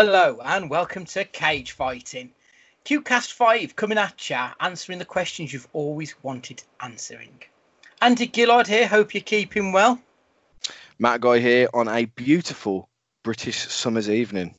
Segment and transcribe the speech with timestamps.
[0.00, 2.30] Hello and welcome to Cage Fighting.
[2.84, 7.42] QCast 5 coming at ya, answering the questions you've always wanted answering.
[8.00, 10.00] Andy Gillard here, hope you're keeping well.
[11.00, 12.88] Matt Guy here on a beautiful
[13.24, 14.54] British summer's evening.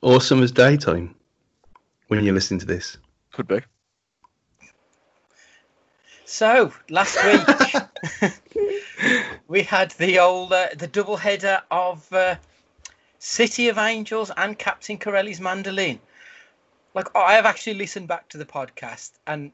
[0.00, 1.14] Or summer's daytime
[2.08, 2.96] when you're listening to this.
[3.32, 3.60] Could be.
[6.24, 8.32] So, last week
[9.48, 12.36] we had the old uh, the double header of uh,
[13.26, 15.98] City of Angels and Captain Corelli's Mandolin.
[16.94, 19.50] Like I have actually listened back to the podcast and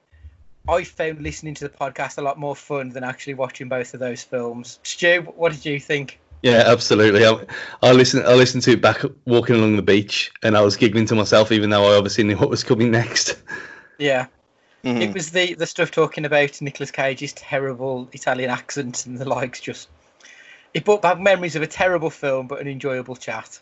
[0.69, 4.01] I found listening to the podcast a lot more fun than actually watching both of
[4.01, 4.79] those films.
[4.83, 6.21] Stu, what did you think?
[6.43, 7.25] Yeah, absolutely.
[7.25, 7.47] I,
[7.83, 8.25] I listened.
[8.27, 11.51] I listened to it back walking along the beach, and I was giggling to myself,
[11.51, 13.43] even though I obviously knew what was coming next.
[13.99, 14.27] Yeah,
[14.85, 15.01] mm-hmm.
[15.01, 19.61] it was the the stuff talking about Nicolas Cage's terrible Italian accent and the likes.
[19.61, 19.89] Just
[20.75, 23.61] it brought back memories of a terrible film, but an enjoyable chat.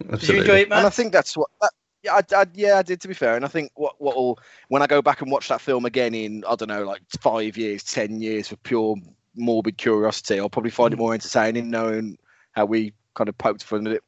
[0.00, 0.26] Absolutely.
[0.26, 0.78] Did you enjoy it, man?
[0.78, 1.50] And I think that's what.
[1.60, 1.70] That,
[2.02, 3.00] yeah, I, I, yeah, I did.
[3.02, 5.48] To be fair, and I think what what will when I go back and watch
[5.48, 8.96] that film again in I don't know, like five years, ten years for pure
[9.36, 12.16] morbid curiosity, I'll probably find it more entertaining knowing
[12.52, 14.02] how we kind of poked fun at it.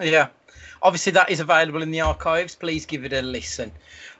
[0.00, 0.28] Yeah,
[0.82, 2.54] obviously that is available in the archives.
[2.54, 3.72] Please give it a listen.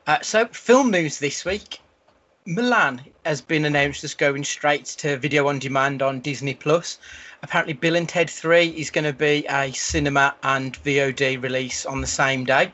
[0.06, 1.81] Uh, so, film news this week:
[2.47, 6.98] Mulan has been announced as going straight to video on demand on Disney Plus.
[7.42, 12.00] Apparently, Bill and Ted Three is going to be a cinema and VOD release on
[12.00, 12.70] the same day.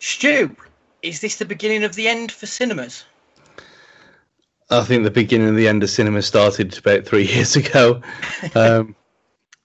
[0.00, 0.54] Stu,
[1.02, 3.04] is this the beginning of the end for cinemas?
[4.70, 8.02] I think the beginning of the end of cinema started about three years ago.
[8.54, 8.94] Um,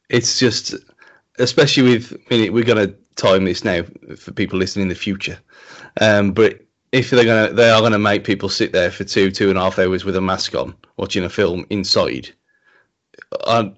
[0.10, 0.76] it's just,
[1.40, 3.84] especially with, I mean, we're going to time this now
[4.18, 5.40] for people listening in the future.
[6.02, 6.63] Um, but
[6.94, 9.62] if they're to, they are to make people sit there for two, two and a
[9.62, 12.30] half hours with a mask on, watching a film inside.
[13.46, 13.70] Uh,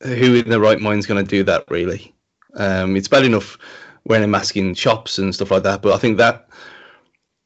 [0.00, 2.14] who in their right mind is to do that, really?
[2.54, 3.58] Um, it's bad enough
[4.06, 6.48] wearing a mask in shops and stuff like that, but I think that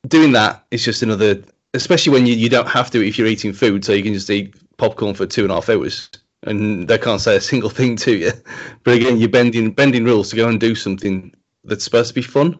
[0.08, 1.42] doing that is just another
[1.74, 4.30] especially when you, you don't have to if you're eating food, so you can just
[4.30, 6.08] eat popcorn for two and a half hours
[6.44, 8.32] and they can't say a single thing to you.
[8.84, 11.34] But again, you're bending bending rules to go and do something
[11.64, 12.58] that's supposed to be fun.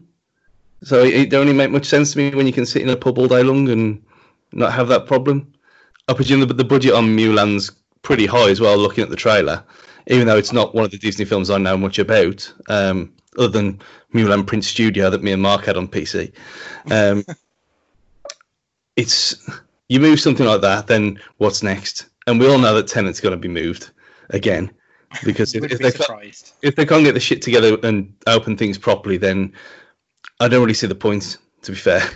[0.82, 2.88] So it, it don't really make much sense to me when you can sit in
[2.88, 4.03] a pub all day long and
[4.53, 5.53] not have that problem.
[6.09, 7.70] I presume the, the budget on Mulan's
[8.03, 9.64] pretty high as well, looking at the trailer,
[10.06, 13.48] even though it's not one of the Disney films I know much about, um, other
[13.48, 13.81] than
[14.14, 16.32] Mulan Print Studio that me and Mark had on PC.
[16.91, 17.25] Um,
[18.97, 19.48] it's
[19.88, 22.06] you move something like that, then what's next?
[22.26, 23.91] And we all know that Tenet's going to be moved
[24.31, 24.70] again
[25.25, 26.32] because if, if, they
[26.62, 29.53] if they can't get the shit together and open things properly, then
[30.41, 31.39] I don't really see the point.
[31.63, 32.09] To be fair.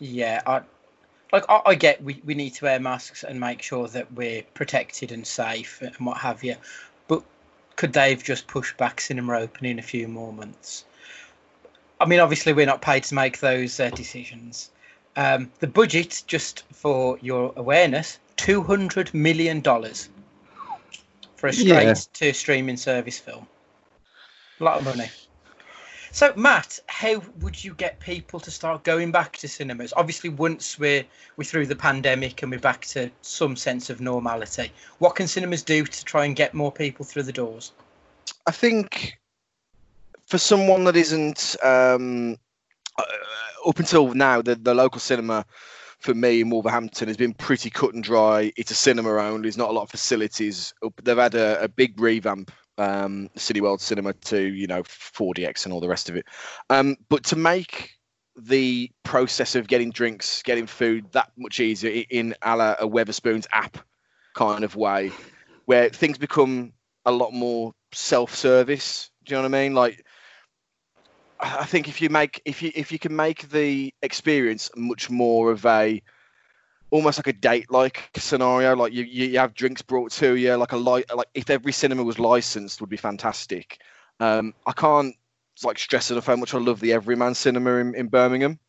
[0.00, 0.62] Yeah, I
[1.32, 4.42] like I, I, get we, we need to wear masks and make sure that we're
[4.54, 6.56] protected and safe and what have you,
[7.06, 7.22] but
[7.76, 10.84] could they have just pushed back cinema opening a few more months?
[12.00, 14.70] I mean, obviously we're not paid to make those uh, decisions,
[15.14, 20.08] um, the budget, just for your awareness, two hundred million dollars
[21.36, 21.94] for a straight yeah.
[21.94, 23.46] to streaming service film.
[24.60, 25.08] A lot of money.
[26.14, 29.94] So, Matt, how would you get people to start going back to cinemas?
[29.96, 31.04] Obviously, once we're
[31.38, 35.62] we're through the pandemic and we're back to some sense of normality, what can cinemas
[35.62, 37.72] do to try and get more people through the doors?
[38.46, 39.18] I think
[40.26, 42.36] for someone that isn't um,
[42.98, 43.04] uh,
[43.66, 45.46] up until now, the, the local cinema
[45.98, 48.52] for me in Wolverhampton has been pretty cut and dry.
[48.58, 49.42] It's a cinema only.
[49.42, 50.74] There's not a lot of facilities.
[51.02, 55.80] They've had a, a big revamp, um, Cineworld Cinema to you know 4DX and all
[55.80, 56.26] the rest of it.
[56.70, 57.90] Um, but to make
[58.36, 63.46] the process of getting drinks, getting food that much easier in a la a Wetherspoons
[63.52, 63.78] app
[64.34, 65.10] kind of way,
[65.66, 66.72] where things become
[67.04, 69.10] a lot more self-service.
[69.24, 69.74] Do you know what I mean?
[69.74, 70.04] Like
[71.42, 75.50] I think if you make if you if you can make the experience much more
[75.50, 76.00] of a
[76.92, 80.72] almost like a date like scenario, like you, you have drinks brought to you, like
[80.72, 83.80] a light like if every cinema was licensed would be fantastic.
[84.20, 85.16] Um, I can't
[85.64, 88.60] like stress enough how much I love the Everyman Cinema in, in Birmingham.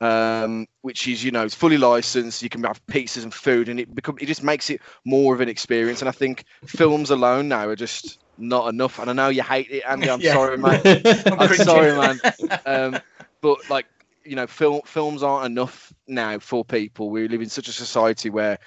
[0.00, 2.42] Um, which is you know it's fully licensed.
[2.42, 5.40] You can have pizzas and food, and it become it just makes it more of
[5.40, 6.00] an experience.
[6.00, 8.98] And I think films alone now are just not enough.
[8.98, 10.10] And I know you hate it, Andy.
[10.10, 10.32] I'm yeah.
[10.32, 10.80] sorry, man.
[11.38, 12.20] I'm sorry, man.
[12.66, 13.00] Um,
[13.42, 13.86] but like
[14.24, 17.10] you know, film films aren't enough now for people.
[17.10, 18.58] We live in such a society where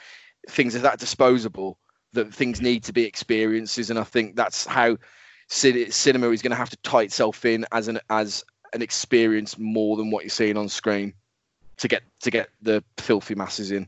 [0.49, 1.77] things are that disposable
[2.13, 4.97] that things need to be experiences, and I think that's how
[5.47, 8.43] cinema is going to have to tie itself in as an as
[8.73, 11.13] an experience more than what you're seeing on screen
[11.77, 13.87] to get to get the filthy masses in.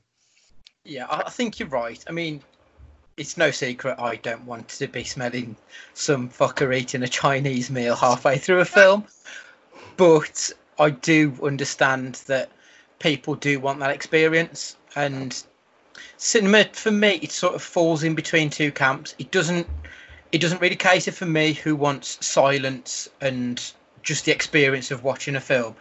[0.84, 2.02] Yeah, I think you're right.
[2.08, 2.42] I mean,
[3.18, 5.56] it's no secret I don't want to be smelling
[5.94, 9.06] some fucker eating a Chinese meal halfway through a film.
[9.98, 12.50] But I do understand that
[13.00, 14.76] people do want that experience.
[14.96, 15.44] And
[16.18, 19.16] cinema, for me, it sort of falls in between two camps.
[19.20, 19.68] It doesn't.
[20.32, 23.64] It doesn't really cater for me who wants silence and
[24.04, 25.76] just the experience of watching a film,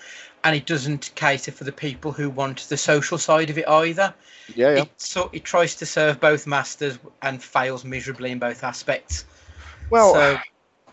[0.45, 4.15] and it doesn't cater for the people who want the social side of it either.
[4.55, 4.83] Yeah, yeah.
[4.83, 9.25] It, so it tries to serve both masters and fails miserably in both aspects.
[9.91, 10.39] Well, so,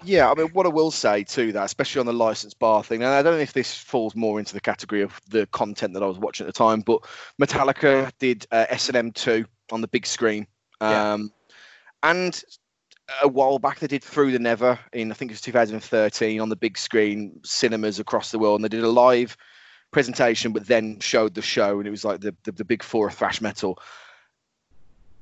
[0.04, 3.04] yeah, I mean, what I will say to that, especially on the licensed bar thing,
[3.04, 6.04] and I don't know if this falls more into the category of the content that
[6.04, 7.02] I was watching at the time, but
[7.42, 10.48] Metallica did uh, S&M 2 on the big screen.
[10.82, 11.14] Yeah.
[11.14, 11.32] Um,
[12.04, 12.44] And
[13.22, 16.50] a while back, they did Through the Never in, I think it was 2013, on
[16.50, 18.60] the big screen, cinemas across the world.
[18.60, 19.38] And they did a live
[19.92, 23.08] presentation, but then showed the show, and it was like the, the, the big four
[23.08, 23.80] of thrash metal.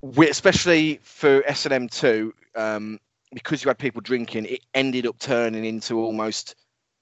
[0.01, 3.00] We, especially for S&M 2, um,
[3.33, 6.56] because you had people drinking, it ended up turning into almost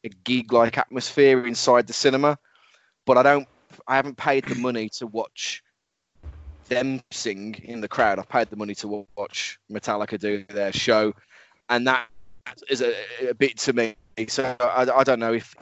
[0.03, 2.37] a gig-like atmosphere inside the cinema.
[3.05, 3.47] But I don't,
[3.87, 5.63] I haven't paid the money to watch
[6.69, 8.19] them sing in the crowd.
[8.19, 11.13] I've paid the money to watch Metallica do their show,
[11.69, 12.07] and that
[12.69, 12.93] is a,
[13.29, 13.95] a bit to me.
[14.27, 15.55] So I, I don't know if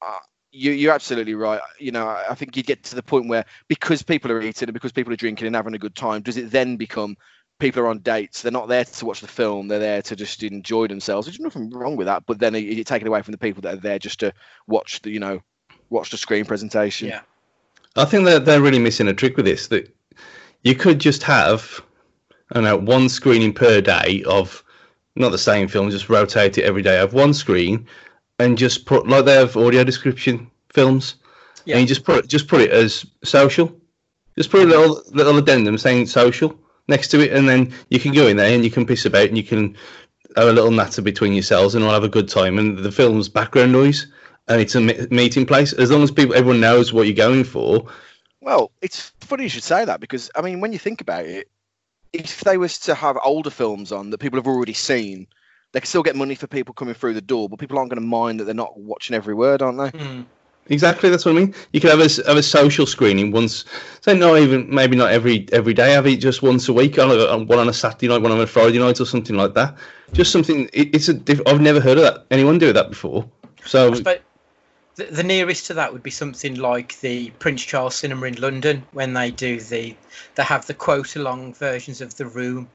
[0.00, 0.18] uh,
[0.52, 1.60] you, you're absolutely right.
[1.78, 4.68] You know, I I think you get to the point where because people are eating
[4.68, 7.16] and because people are drinking and having a good time, does it then become
[7.60, 8.42] people are on dates?
[8.42, 9.68] They're not there to watch the film.
[9.68, 11.26] They're there to just enjoy themselves.
[11.26, 12.24] There's nothing wrong with that.
[12.26, 14.32] But then you it, take it away from the people that are there just to
[14.66, 15.40] watch the, you know,
[15.90, 17.08] watch the screen presentation.
[17.08, 17.20] yeah.
[17.96, 19.68] I think they're they're really missing a trick with this.
[19.68, 19.92] That
[20.62, 21.82] you could just have,
[22.50, 24.62] I don't know, one screening per day of
[25.16, 26.94] not the same film, just rotate it every day.
[26.96, 27.86] Have one screen
[28.38, 31.16] and just put like they have audio description films,
[31.64, 31.74] Yeah.
[31.76, 33.76] and you just put just put it as social.
[34.38, 36.56] Just put a little little addendum saying social
[36.88, 39.28] next to it, and then you can go in there and you can piss about
[39.28, 39.76] and you can
[40.36, 42.58] have a little natter between yourselves and all have a good time.
[42.58, 44.06] And the film's background noise,
[44.48, 45.72] and it's a meeting place.
[45.72, 47.86] As long as people everyone knows what you're going for,
[48.40, 51.48] Well, it's funny you should say that because I mean, when you think about it,
[52.12, 55.26] if they was to have older films on that people have already seen,
[55.72, 58.02] they can still get money for people coming through the door, but people aren't going
[58.02, 59.98] to mind that they're not watching every word, aren't they?
[59.98, 60.26] Mm.
[60.70, 61.54] Exactly, that's what I mean.
[61.72, 63.64] You could have a, have a social screening once,
[64.00, 65.92] say not even maybe not every every day.
[65.92, 68.40] Have it just once a week, on a, one on a Saturday night, one on
[68.40, 69.76] a Friday night, or something like that.
[70.12, 70.70] Just something.
[70.72, 71.14] It, it's a.
[71.14, 72.26] Diff, I've never heard of that.
[72.30, 73.28] Anyone do that before?
[73.66, 73.90] So
[75.00, 78.84] the, the nearest to that would be something like the Prince Charles Cinema in London
[78.92, 79.96] when they do the
[80.36, 82.68] they have the quote along versions of the room.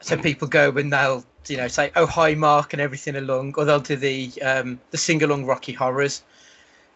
[0.00, 3.66] So people go and they'll you know say oh hi Mark and everything along, or
[3.66, 6.22] they'll do the um, the sing along Rocky Horrors.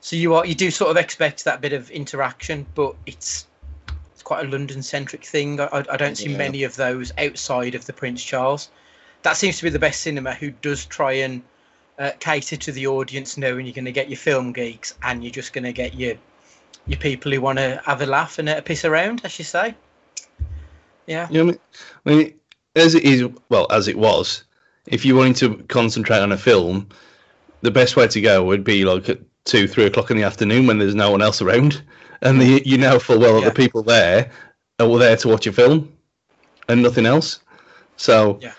[0.04, 3.46] So you are you do sort of expect that bit of interaction, but it's
[4.12, 5.58] it's quite a London centric thing.
[5.58, 6.36] I, I- don't see Yeah.
[6.36, 8.68] many of those outside of the Prince Charles.
[9.22, 11.42] That seems to be the best cinema who does try and
[11.98, 15.32] uh, cater to the audience, knowing you're going to get your film geeks and you're
[15.32, 16.16] just going to get your
[16.86, 19.74] your people who want to have a laugh and a piss around, as you say.
[21.06, 21.58] Yeah, you know, I mean,
[22.04, 22.34] I mean,
[22.76, 24.44] as it is, well, as it was,
[24.84, 26.90] if you wanted to concentrate on a film,
[27.62, 30.66] the best way to go would be like at two, three o'clock in the afternoon
[30.66, 31.82] when there's no one else around,
[32.22, 33.48] and the, you know full well that Yeah.
[33.50, 34.30] the people there
[34.80, 35.92] are there to watch a film
[36.68, 37.40] and nothing else.
[37.96, 38.52] So Yeah.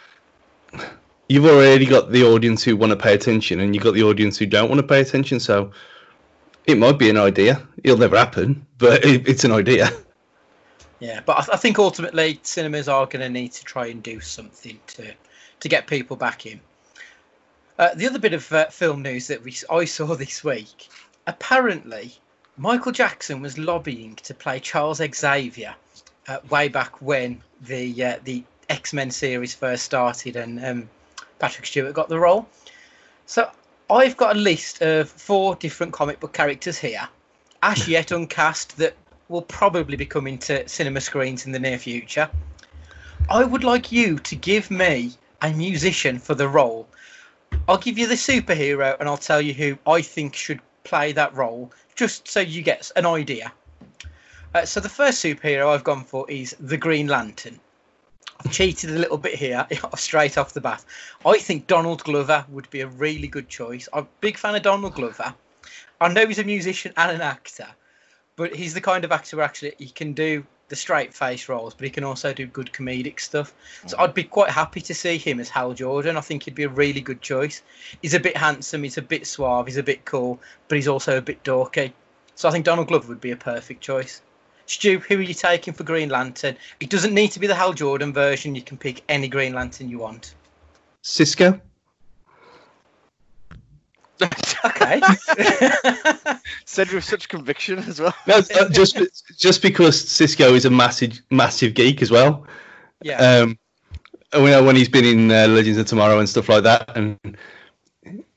[1.28, 4.38] you've already got the audience who want to pay attention, and you've got the audience
[4.38, 5.40] who don't want to pay attention.
[5.40, 5.72] So
[6.66, 7.68] it might be an idea.
[7.84, 9.90] It'll never happen, but it, it's an idea.
[11.00, 11.22] yeah.
[11.26, 14.80] But I, I think ultimately cinemas are going to need to try and do something
[14.88, 15.14] to
[15.62, 16.60] to get people back in.
[17.78, 20.88] Uh, the other bit of uh, film news that we I saw this week,
[21.28, 22.14] apparently,
[22.58, 25.76] Michael Jackson was lobbying to play Charles Xavier
[26.28, 30.90] uh, way back when the uh, the X Men series first started, and um,
[31.40, 32.48] Patrick Stewart got the role.
[33.26, 33.50] So
[33.90, 37.08] I've got a list of four different comic book characters here,
[37.62, 38.96] as yet uncast, that
[39.28, 42.30] will probably be coming to cinema screens in the near future.
[43.30, 46.88] I would like you to give me a musician for the role.
[47.68, 51.34] I'll give you the superhero and I'll tell you who I think should play that
[51.34, 53.52] role, just so you get an idea.
[54.54, 57.60] Uh, so the first superhero I've gone for is the Green Lantern.
[58.40, 60.84] I've cheated a little bit here, straight off the bat.
[61.26, 63.90] I think Donald Glover would be a really good choice.
[63.92, 65.34] I'm a big fan of Donald Glover.
[66.00, 67.68] I know he's a musician and an actor,
[68.36, 71.74] but he's the kind of actor where actually he can do the straight face roles,
[71.74, 73.54] but he can also do good comedic stuff.
[73.86, 74.04] So mm.
[74.04, 76.18] I'd be quite happy to see him as Hal Jordan.
[76.18, 77.62] I think he'd be a really good choice.
[78.02, 81.18] He's a bit handsome, he's a bit suave, he's a bit cool, but he's also
[81.18, 81.94] a bit dorky.
[82.36, 84.22] So I think Donald Glover would be a perfect choice.
[84.66, 86.58] Stu, who are you taking for Green Lantern?
[86.80, 88.56] It doesn't need to be the Hal Jordan version.
[88.56, 90.34] You can pick any Green Lantern you want.
[91.04, 91.62] Cisco.
[94.22, 95.02] Okay.
[96.66, 98.14] Said with such conviction as well.
[98.28, 98.98] No, uh, just
[99.38, 102.48] just because Cisco is a massive massive geek as well.
[103.02, 103.18] yeah.
[103.18, 103.58] Um,
[104.34, 106.96] and we know when he's been in uh, Legends of Tomorrow and stuff like that,
[106.96, 107.18] and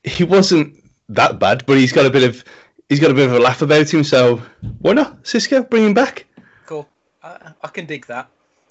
[0.03, 0.75] he wasn't
[1.09, 2.43] that bad, but he's got a bit of
[2.87, 4.03] he's got a bit of a laugh about him.
[4.03, 4.41] So
[4.79, 5.63] why not Cisco?
[5.63, 6.25] Bring him back.
[6.65, 6.87] Cool.
[7.23, 8.29] I, I can dig that.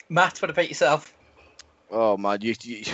[0.09, 1.13] Matt, what about yourself?
[1.91, 2.85] Oh man, you, you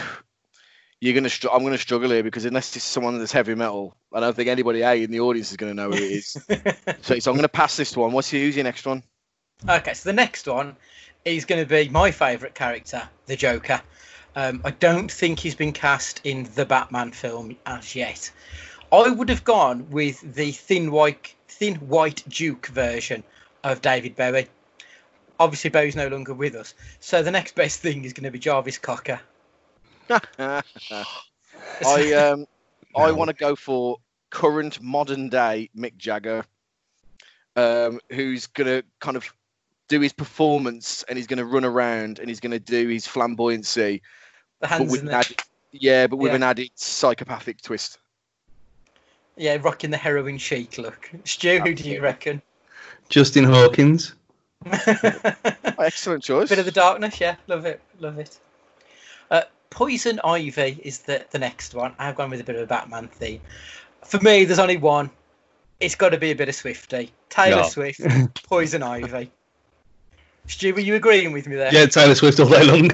[1.05, 1.29] you're gonna.
[1.29, 4.49] Str- I'm gonna struggle here because unless it's someone that's heavy metal, I don't think
[4.49, 6.31] anybody A in the audience is gonna know who it is.
[7.03, 8.13] so, so I'm gonna pass this one.
[8.13, 9.03] What's your, who's your next one?
[9.69, 10.77] Okay, so the next one
[11.27, 13.81] is going to be my favourite character, the Joker.
[14.37, 18.31] Um, I don't think he's been cast in the Batman film as yet.
[18.93, 23.23] I would have gone with the thin white, thin white Duke version
[23.63, 24.49] of David Bowie.
[25.39, 28.39] Obviously, Bowie's no longer with us, so the next best thing is going to be
[28.39, 29.21] Jarvis Cocker.
[30.39, 30.63] I
[32.13, 32.47] um
[32.97, 33.99] I want to go for
[34.31, 36.45] current modern day Mick Jagger,
[37.57, 39.33] um, who's gonna kind of
[39.89, 44.01] do his performance and he's gonna run around and he's gonna do his flamboyancy,
[44.61, 45.43] the hands with in an the, added,
[45.73, 46.37] yeah, but with Yeah.
[46.37, 47.99] an added psychopathic twist.
[49.37, 51.11] yeah, rocking the heroin chic look.
[51.25, 52.41] Stu, who do you reckon?
[53.09, 54.15] Justin Hawkins.
[55.79, 56.49] Excellent choice.
[56.49, 58.39] Bit of the darkness, yeah, love it, love it.
[59.31, 59.43] Uh,
[59.75, 61.95] Poison Ivy is the the next one.
[61.99, 63.41] I've gone with a bit of a Batman theme.
[64.07, 65.11] For me, there's only one.
[65.81, 67.11] It's got to be a bit of Swifty.
[67.29, 67.69] Taylor No.
[67.69, 68.01] Swift,
[68.49, 69.33] Poison Ivy.
[70.47, 71.75] Stu, were you agreeing with me there?
[71.75, 72.93] Yeah, Taylor Swift all day long.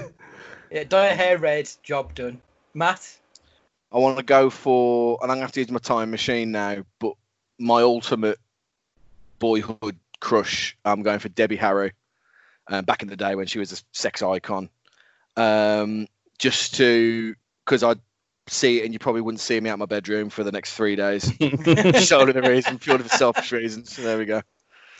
[0.70, 2.40] Yeah, dye hair red, job done.
[2.72, 3.18] Matt,
[3.92, 6.84] I want to go for, and I'm gonna have to use my time machine now,
[6.98, 7.12] but
[7.58, 8.38] my ultimate
[9.38, 11.92] boyhood crush, I'm going for Debbie Harry.
[12.68, 14.70] Um, back in the day when she was a sex icon,
[15.36, 16.06] um,
[16.40, 18.00] just to because I'd
[18.48, 20.96] see it and you probably wouldn't see me out my bedroom for the next three
[20.96, 21.24] days.
[22.08, 23.94] Solely the reason, purely for selfish reasons.
[23.94, 24.42] So there we go.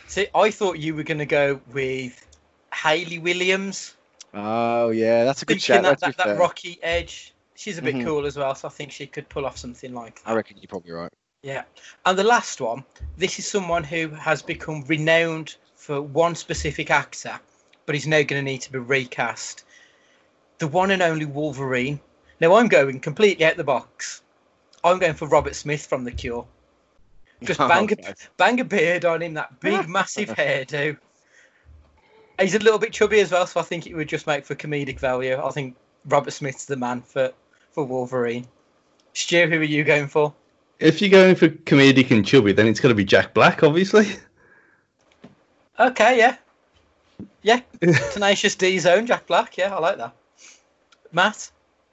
[0.07, 2.25] see, I thought you were going to go with
[2.73, 3.97] Hayley Williams.
[4.33, 6.01] Oh yeah, that's a good Thinking shout.
[6.01, 7.35] that, that, that rocky edge.
[7.57, 8.05] She's a bit Mhm.
[8.05, 10.31] cool as well, so I think she could pull off something like that.
[10.31, 11.13] I reckon you're probably right.
[11.43, 11.65] Yeah.
[12.07, 12.85] And the last one,
[13.17, 17.39] this is someone who has become renowned for one specific actor,
[17.87, 19.65] but he's now going to need to be recast.
[20.61, 21.99] The one and only Wolverine.
[22.41, 24.23] Now I'm going completely out the box.
[24.85, 26.47] I'm going for Robert Smith from The Cure.
[27.43, 27.97] Just bang, Okay.
[28.07, 30.97] a, bang a beard on him, that big, massive hairdo.
[32.39, 34.55] He's a little bit chubby as well, so I think it would just make for
[34.55, 35.37] comedic value.
[35.43, 35.77] I think
[36.07, 37.33] Robert Smith's the man for,
[37.73, 38.47] for Wolverine.
[39.15, 40.33] Stu, who are you going for?
[40.81, 44.09] if you're going for comedic and chubby, then it's got to be Jack Black, obviously.
[45.79, 46.37] Okay, yeah.
[47.43, 47.61] Yeah.
[48.13, 49.57] Tenacious D's own Jack Black.
[49.59, 50.15] Yeah, I like that.
[51.13, 51.51] Matt?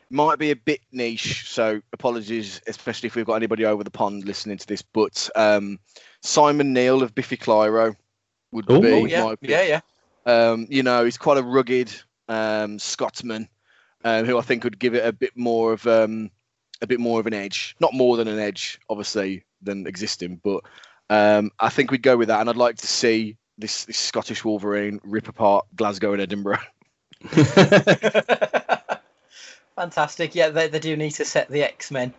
[0.10, 4.26] might be a bit niche, so apologies, especially if we've got anybody over the pond
[4.26, 4.82] listening to this.
[4.82, 5.80] But um,
[6.22, 7.96] Simon Neil of Biffy Clyro
[8.52, 9.24] would Oh, be Oh, yeah.
[9.24, 9.50] my pick.
[9.50, 9.82] Yeah, yeah.
[10.26, 11.94] Um, you know, he's quite a rugged
[12.30, 13.50] um, Scotsman
[14.04, 16.32] um, who I think would give it a bit more of um,
[16.82, 17.76] a bit more of an edge.
[17.80, 20.64] Not more than an edge, obviously, than existing, but
[21.10, 22.40] um, I think we'd go with that.
[22.40, 26.60] And I'd like to see this, this Scottish Wolverine rip apart Glasgow and Edinburgh.
[29.76, 30.34] Fantastic.
[30.34, 32.14] Yeah, they, they do need to set the X Men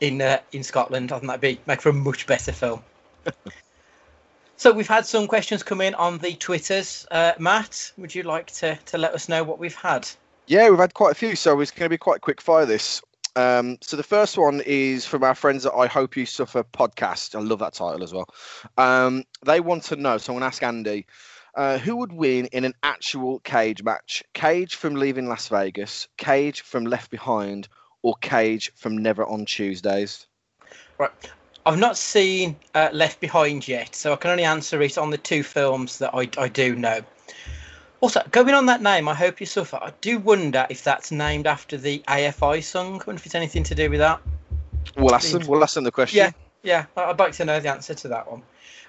[0.00, 1.12] in uh, in Scotland.
[1.12, 2.82] I think that'd be make for a much better film.
[4.56, 7.06] so we've had some questions come in on the Twitters.
[7.10, 10.08] Uh, Matt, would you like to, to let us know what we've had?
[10.46, 13.00] Yeah, we've had quite a few, so it's going to be quite quick fire this.
[13.36, 17.34] Um, so the first one is from our friends at I Hope You Suffer podcast.
[17.34, 18.28] I love that title as well.
[18.76, 21.06] Um, they want to know, so I'm going to ask Andy,
[21.54, 24.22] uh, who would win in an actual cage match?
[24.34, 27.68] Cage from Leaving Las Vegas, Cage from Left Behind,
[28.02, 30.26] or Cage from Never on Tuesdays?
[30.98, 31.10] Right.
[31.64, 35.18] I've not seen uh, Left Behind yet, so I can only answer it on the
[35.18, 37.00] two films that I, I do know.
[38.00, 39.76] Also, going on that name, I hope you suffer.
[39.76, 42.94] I do wonder if that's named after the AFI song.
[42.94, 44.20] I wonder if it's anything to do with that.
[44.96, 45.46] We'll ask them.
[45.46, 46.18] We'll ask them the question.
[46.18, 46.32] Yeah,
[46.64, 48.42] yeah, I'd like to know the answer to that one.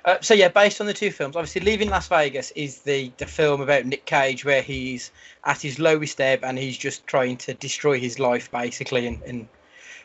[0.06, 3.26] Uh, so yeah, based on the two films, obviously, Leaving Las Vegas is the the
[3.26, 5.12] film about Nick Cage where he's
[5.46, 9.48] at his lowest ebb and he's just trying to destroy his life basically and, and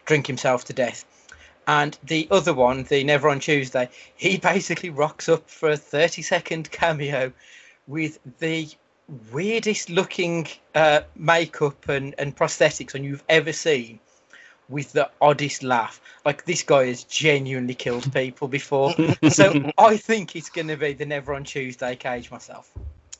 [0.05, 1.05] drink himself to death.
[1.67, 6.23] And the other one, the Never on Tuesday, he basically rocks up for a thirty
[6.23, 7.33] second cameo
[7.88, 8.69] with the
[9.33, 13.99] weirdest looking uh, makeup and, and prosthetics on you've ever seen
[14.68, 16.00] with the oddest laugh.
[16.25, 18.94] Like this guy has genuinely killed people before.
[19.30, 22.72] so I think it's going to be the Never on Tuesday cage myself.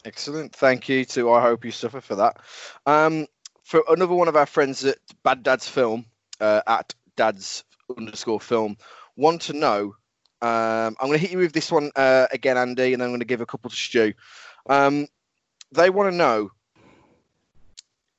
[0.05, 0.55] Excellent.
[0.55, 2.39] Thank you to I Hope You Suffer for that.
[2.87, 3.27] Um,
[3.63, 6.07] for another one of our friends at Bad Dad's Film,
[6.41, 7.65] uh, at Dad's
[7.97, 8.77] underscore film,
[9.17, 9.95] want to know.
[10.41, 13.11] Um, I'm going to hit you with this one uh, again, Andy, and then I'm
[13.11, 14.15] going to give a couple to Stu.
[14.69, 15.09] Um,
[15.73, 16.51] they want to know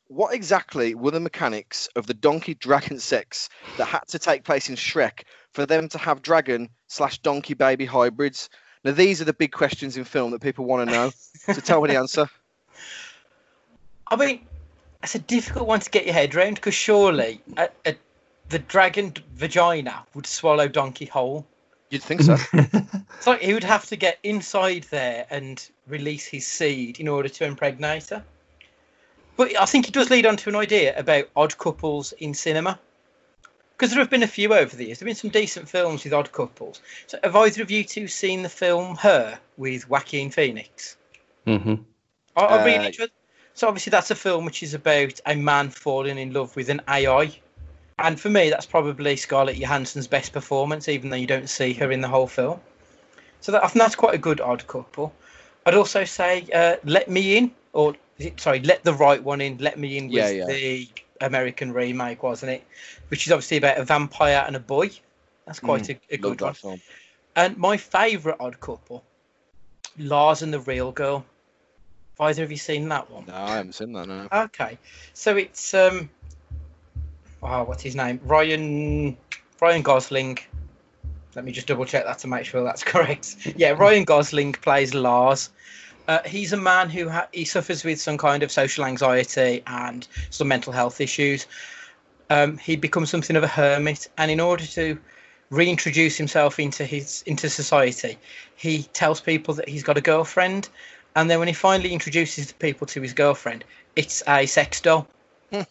[0.10, 3.48] what exactly were the mechanics of the donkey dragon sex
[3.78, 5.24] that had to take place in Shrek
[5.54, 8.50] for them to have dragon slash donkey baby hybrids?
[8.84, 11.12] Now, these are the big questions in film that people want to know.
[11.54, 12.30] so tell me the answer.
[14.08, 14.48] I mean,
[15.04, 17.96] it's a difficult one to get your head around because surely a, a,
[18.50, 21.46] the dragon vagina would swallow donkey whole.
[21.92, 22.38] You'd think so.
[23.18, 27.28] It's like he would have to get inside there and release his seed in order
[27.28, 28.24] to impregnate her.
[29.40, 32.78] But I think it does lead on to an idea about odd couples in cinema.
[33.72, 35.00] Because there have been a few over the years.
[35.00, 36.82] There have been some decent films with odd couples.
[37.08, 40.98] So have either of you two seen the film Her with Joaquin Phoenix?
[41.46, 41.76] hmm
[42.36, 43.12] I, I really Uh, enjoyed.
[43.54, 46.82] So obviously that's a film which is about a man falling in love with an
[46.90, 47.32] AI,
[47.98, 51.94] and for me that's probably Scarlett Johansson's best performance, even though you don't see her
[51.94, 52.60] in the whole film.
[53.40, 55.14] So that, I think that's quite a good odd couple.
[55.66, 59.42] I'd also say uh, Let Me In, or is it, sorry, Let the Right One
[59.42, 59.58] In.
[59.58, 60.46] Let Me In was Yeah, yeah.
[60.46, 60.88] the
[61.22, 62.64] American remake, wasn't it?
[63.10, 64.90] Which is obviously about a vampire and a boy.
[65.46, 66.54] That's quite a, a good one.
[66.54, 66.82] film.
[67.36, 69.04] And my favourite odd couple,
[69.98, 71.26] Lars and the Real Girl.
[72.20, 73.26] Have either of you seen that one?
[73.28, 74.08] No, I haven't seen that.
[74.08, 74.28] No.
[74.32, 74.78] Okay,
[75.14, 76.10] so it's um,
[77.42, 78.20] oh, what's his name?
[78.26, 79.18] Ryan
[79.62, 80.38] Ryan Gosling.
[81.36, 83.54] Let me just double check that to make sure that's correct.
[83.56, 85.50] Yeah, Ryan Gosling plays Lars.
[86.10, 90.08] Uh, he's a man who ha- he suffers with some kind of social anxiety and
[90.32, 91.46] some mental health issues.
[92.32, 94.98] Um, he becomes something of a hermit, and in order to
[95.52, 98.18] reintroduce himself into his into society,
[98.56, 100.68] he tells people that he's got a girlfriend,
[101.16, 103.64] and then when he finally introduces the people to his girlfriend,
[103.96, 105.08] it's a sex doll.
[105.52, 105.68] it's,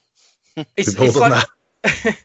[0.77, 1.48] it's like,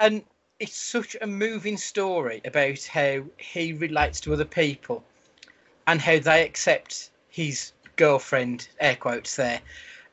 [0.00, 0.22] and
[0.58, 5.04] it's such a moving story about how he relates to other people
[5.86, 9.60] and how they accept his girlfriend, air quotes there,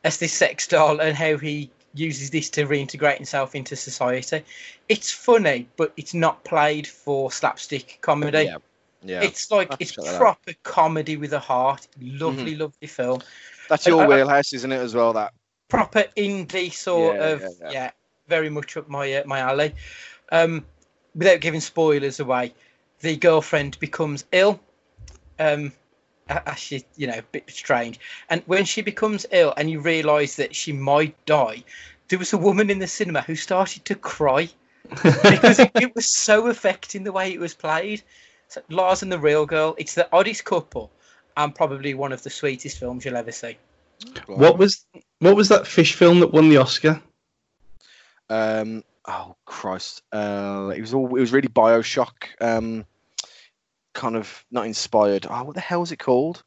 [0.04, 4.44] as this sex doll, and how he uses this to reintegrate himself into society.
[4.90, 8.44] It's funny, but it's not played for slapstick comedy.
[8.44, 8.58] Yeah.
[9.06, 9.22] Yeah.
[9.22, 10.18] It's like I'll it's out.
[10.18, 11.88] proper comedy with a heart.
[12.02, 13.22] Lovely, lovely film.
[13.70, 15.14] That's your I- wheelhouse, isn't it, as well?
[15.14, 15.34] That.
[15.70, 17.92] Proper indie sort Yeah, of yeah, yeah, yeah.
[18.28, 19.74] very much up my uh, my alley.
[20.32, 20.66] Um,
[21.16, 22.54] without giving spoilers away,
[23.00, 24.60] the girlfriend becomes ill.
[25.40, 25.72] Um,
[26.30, 28.00] actually, you know, a bit strange.
[28.30, 31.64] And when she becomes ill, and you realise that she might die,
[32.10, 34.50] there was a woman in the cinema who started to cry
[34.90, 38.02] because it, it was so affecting the way it was played.
[38.50, 40.92] So Lars and the Real Girl, it's the oddest couple,
[41.38, 43.58] and probably one of the sweetest films you'll ever see.
[44.28, 44.86] What was
[45.20, 47.02] what was that fish film that won the Oscar?
[48.30, 48.84] Um.
[49.06, 50.04] Oh Christ.
[50.12, 50.72] Uh.
[50.76, 51.08] It was all.
[51.16, 52.28] It was really Bioshock.
[52.42, 52.86] Um.
[54.04, 55.28] Kind of not inspired.
[55.30, 56.44] Oh, what the hell is it called?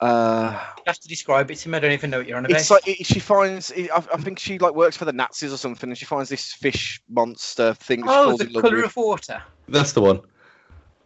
[0.00, 0.60] Uh.
[0.78, 1.76] You have to describe it to me.
[1.76, 2.58] I don't even know what you're on about.
[2.58, 3.70] It's like it, she finds.
[3.70, 6.52] I, I think she like works for the Nazis or something, and she finds this
[6.52, 8.02] fish monster thing.
[8.02, 8.86] Oh, falls The in love Colour with.
[8.86, 9.40] of Water.
[9.68, 10.22] That's the one.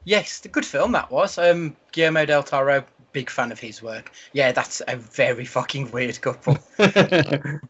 [0.05, 1.37] Yes, the good film that was.
[1.37, 4.13] Um, Guillermo del Toro, big fan of his work.
[4.33, 6.57] Yeah, that's a very fucking weird couple.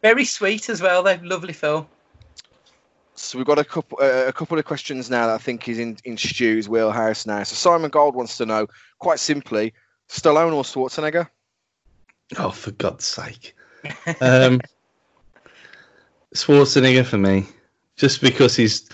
[0.01, 1.19] very sweet as well, though.
[1.25, 1.89] Lovely film.
[3.21, 5.79] So we've got a couple uh, a couple of questions now that I think is
[5.79, 7.43] in in Stu's wheelhouse now.
[7.43, 8.67] So Simon Gold wants to know,
[8.99, 9.75] quite simply,
[10.09, 11.29] Stallone or Schwarzenegger?
[12.39, 13.55] oh, for God's sake.
[14.21, 14.61] Um,
[16.35, 17.47] Schwarzenegger for me,
[17.97, 18.89] just because he's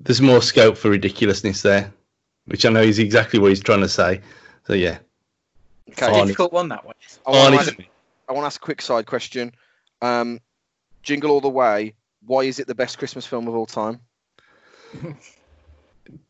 [0.00, 1.92] there's more scope for ridiculousness there,
[2.46, 4.20] which I know is exactly what he's trying to say.
[4.66, 4.98] So yeah,
[5.90, 6.06] Okay.
[6.06, 6.26] Arnie.
[6.26, 6.94] Difficult one that one.
[7.26, 7.82] I want Arnie to for.
[8.28, 9.52] I want to ask a quick side question.
[10.02, 10.40] Um,
[11.02, 11.94] Jingle All the Way.
[12.26, 14.00] Why is it the best Christmas film of all time?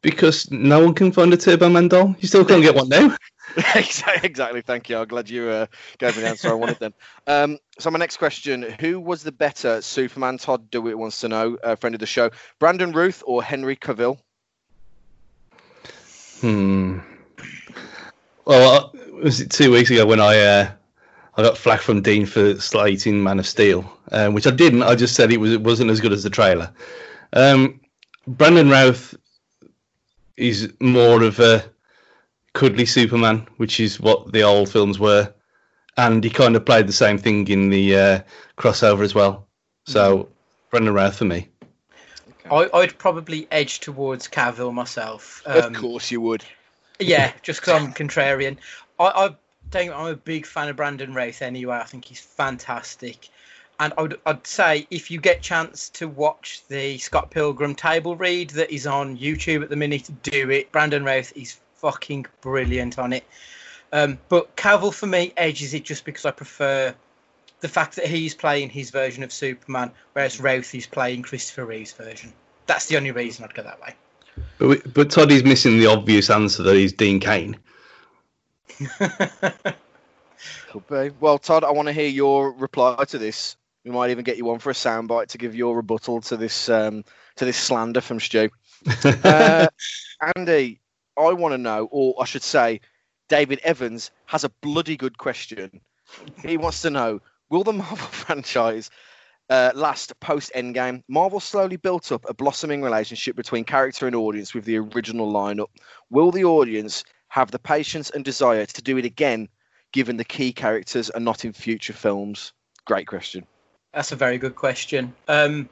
[0.02, 2.14] because no one can find a Turbo Man doll.
[2.20, 3.16] You still can't get one now.
[3.74, 4.60] exactly, exactly.
[4.62, 4.98] Thank you.
[4.98, 5.66] I'm glad you uh,
[5.98, 6.94] gave me the answer I wanted then.
[7.26, 10.38] Um, so my next question: Who was the better Superman?
[10.38, 11.56] Todd Dewitt wants to know.
[11.62, 14.18] Uh, friend of the show, Brandon Routh or Henry Cavill?
[16.40, 16.98] Hmm.
[18.44, 20.70] Well, uh, was it two weeks ago when I uh,
[21.36, 24.82] I got flack from Dean for slating Man of Steel, um, which I didn't.
[24.82, 26.72] I just said it was it wasn't as good as the trailer.
[27.32, 27.80] Um,
[28.26, 29.14] Brandon Routh
[30.36, 31.64] is more of a
[32.54, 35.32] cuddly Superman, which is what the old films were,
[35.98, 38.20] and he kind of played the same thing in the uh,
[38.56, 39.46] crossover as well.
[39.86, 40.28] So
[40.70, 41.48] Brandon Routh for me.
[42.50, 45.42] I, I'd probably edge towards Cavill myself.
[45.46, 46.44] of Um, course you would.
[46.98, 48.56] Yeah, just because I'm contrarian.
[48.98, 49.36] I, I
[49.74, 51.76] I'm a big fan of Brandon Routh anyway.
[51.76, 53.28] I think he's fantastic.
[53.78, 58.16] And I would, I'd say if you get chance to watch the Scott Pilgrim table
[58.16, 60.72] read that is on YouTube at the minute, do it.
[60.72, 63.24] Brandon Routh is fucking brilliant on it.
[63.92, 66.94] Um, but Cavill for me edges it just because I prefer
[67.60, 71.92] the fact that he's playing his version of Superman, whereas Routh is playing Christopher Reeve's
[71.92, 72.32] version.
[72.66, 73.94] That's the only reason I'd go that way.
[74.58, 77.56] But we, but missing the obvious answer that he's Dean Cain.
[80.68, 81.10] Could be.
[81.20, 83.56] Well, Todd, I want to hear your reply to this.
[83.84, 86.68] We might even get you on for a soundbite to give your rebuttal to this
[86.68, 87.04] um,
[87.36, 88.50] to this slander from Stu.
[89.24, 89.66] Uh,
[90.36, 90.80] Andy,
[91.16, 92.80] I want to know, or I should say,
[93.28, 95.80] David Evans has a bloody good question.
[96.44, 98.90] He wants to know: Will the Marvel franchise
[99.48, 101.02] uh, last post Endgame?
[101.08, 105.68] Marvel slowly built up a blossoming relationship between character and audience with the original lineup.
[106.10, 109.48] Will the audience have the patience and desire to do it again,
[109.92, 112.52] given the key characters are not in future films?
[112.84, 113.46] Great question.
[113.92, 115.14] That's a very good question.
[115.28, 115.68] Um,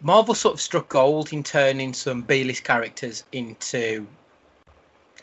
[0.00, 4.06] Marvel sort of struck gold in turning some B-list characters into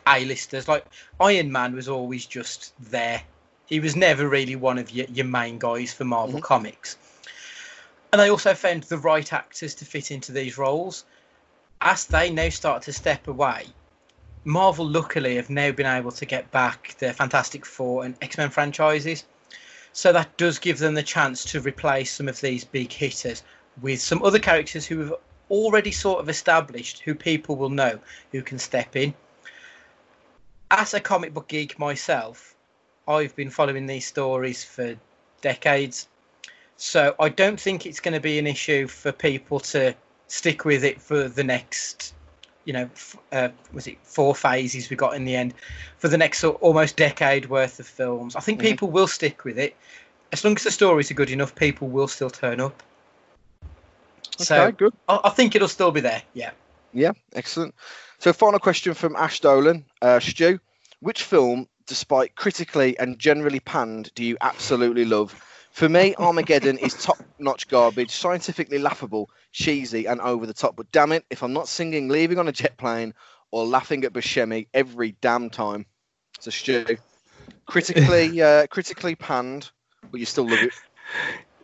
[0.07, 0.67] A-listers.
[0.67, 0.85] Like
[1.19, 3.21] Iron Man was always just there.
[3.65, 6.43] He was never really one of your, your main guys for Marvel Mhm.
[6.43, 6.97] Comics.
[8.11, 11.05] And they also found the right actors to fit into these roles.
[11.79, 13.67] As they now start to step away,
[14.43, 18.49] Marvel luckily have now been able to get back the Fantastic Four and X Men
[18.49, 19.25] franchises.
[19.93, 23.43] So that does give them the chance to replace some of these big hitters
[23.81, 25.13] with some other characters who have
[25.49, 27.99] already sort of established, who people will know,
[28.31, 29.13] who can step in.
[30.71, 32.55] As a comic book geek myself,
[33.07, 34.95] I've been following these stories for
[35.41, 36.07] decades.
[36.77, 39.93] So I don't think it's going to be an issue for people to
[40.27, 42.13] stick with it for the next,
[42.65, 45.53] you know, f- uh, was it four phases we got in the end
[45.97, 48.35] for the next sort almost decade worth of films.
[48.35, 48.63] I think Mhm.
[48.63, 49.75] people will stick with it
[50.31, 51.55] as long as the stories are good enough.
[51.55, 52.83] People will still turn up.
[54.37, 54.93] So okay, good.
[55.07, 56.21] I, I think it'll still be there.
[56.33, 56.51] Yeah.
[56.93, 57.73] Yeah, excellent.
[58.19, 59.85] So, final question from Ash Dolan.
[60.01, 60.59] Uh, Stu,
[60.99, 65.41] which film, despite critically and generally panned, do you absolutely love?
[65.71, 70.75] For me, Armageddon is top notch garbage, scientifically laughable, cheesy, and over the top.
[70.75, 73.13] But damn it, if I'm not singing Leaving on a Jet Plane
[73.51, 75.85] or laughing at Buscemi every damn time.
[76.39, 76.97] So, Stu,
[77.65, 79.71] critically, uh, critically panned,
[80.11, 80.73] but you still love it.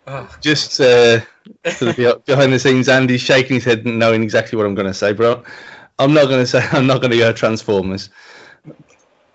[0.08, 1.20] Oh, Just uh,
[1.74, 4.94] for the behind the scenes, Andy's shaking his head, knowing exactly what I'm going to
[4.94, 5.44] say, bro.
[6.00, 6.66] I'm not going to say.
[6.72, 8.10] I'm not going to go Transformers.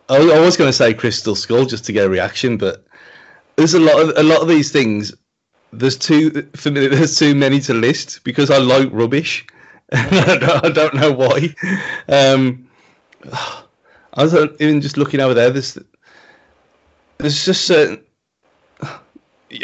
[0.09, 2.87] I, I was going to say Crystal Skull just to get a reaction, but
[3.57, 5.15] there's a lot of a lot of these things.
[5.73, 6.87] There's too for me.
[6.89, 9.47] There's too many to list because I like rubbish.
[9.93, 11.55] I, don't, know why.
[12.09, 12.67] Um,
[14.15, 15.51] I was even just looking over there.
[15.51, 15.79] There's
[17.19, 18.03] there's just certain.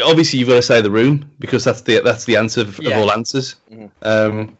[0.04, 2.90] Obviously, you've got to say the room because that's the that's the answer of, Yeah.
[2.90, 3.56] of all answers.
[3.70, 3.90] Mhm.
[4.02, 4.58] Um,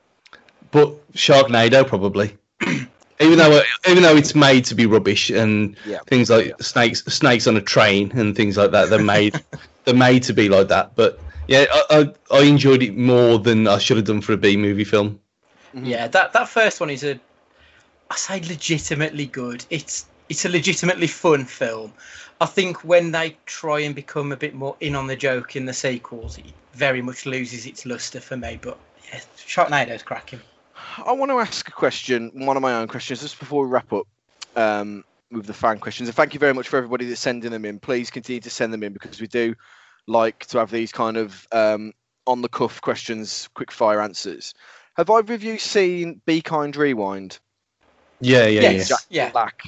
[0.71, 2.37] but Sharknado probably,
[3.21, 5.99] even though even though it's made to be rubbish and Yeah.
[6.07, 9.41] things like snakes snakes on a train and things like that, they're made
[9.85, 10.95] they're made to be like that.
[10.95, 14.37] But yeah, I, I, I enjoyed it more than I should have done for a
[14.37, 15.19] B movie film.
[15.75, 15.87] Mm-hmm.
[15.87, 17.19] Yeah, that that first one is a,
[18.11, 19.65] I say legitimately good.
[19.71, 21.93] It's it's a legitimately fun film.
[22.41, 25.65] I think when they try and become a bit more in on the joke in
[25.67, 28.59] the sequels, it very much loses its luster for me.
[28.63, 28.79] But
[29.13, 30.41] yeah, Sharknado's cracking.
[31.07, 33.93] I want to ask a question, one of my own questions, just before we wrap
[33.93, 34.07] up
[34.57, 36.09] um, with the fan questions.
[36.09, 37.79] And thank you very much for everybody that's sending them in.
[37.79, 39.55] Please continue to send them in because we do
[40.07, 41.93] like to have these kind of um,
[42.27, 44.55] on the cuff questions, quick fire answers.
[44.97, 47.39] Have either of you seen Be Kind Rewind?
[48.21, 48.89] Yeah, yeah, Yes.
[48.89, 49.31] Jack Yeah.
[49.31, 49.63] Black.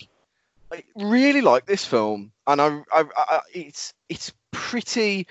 [0.73, 5.27] I really like this film, and I, I, I, it's it's pretty.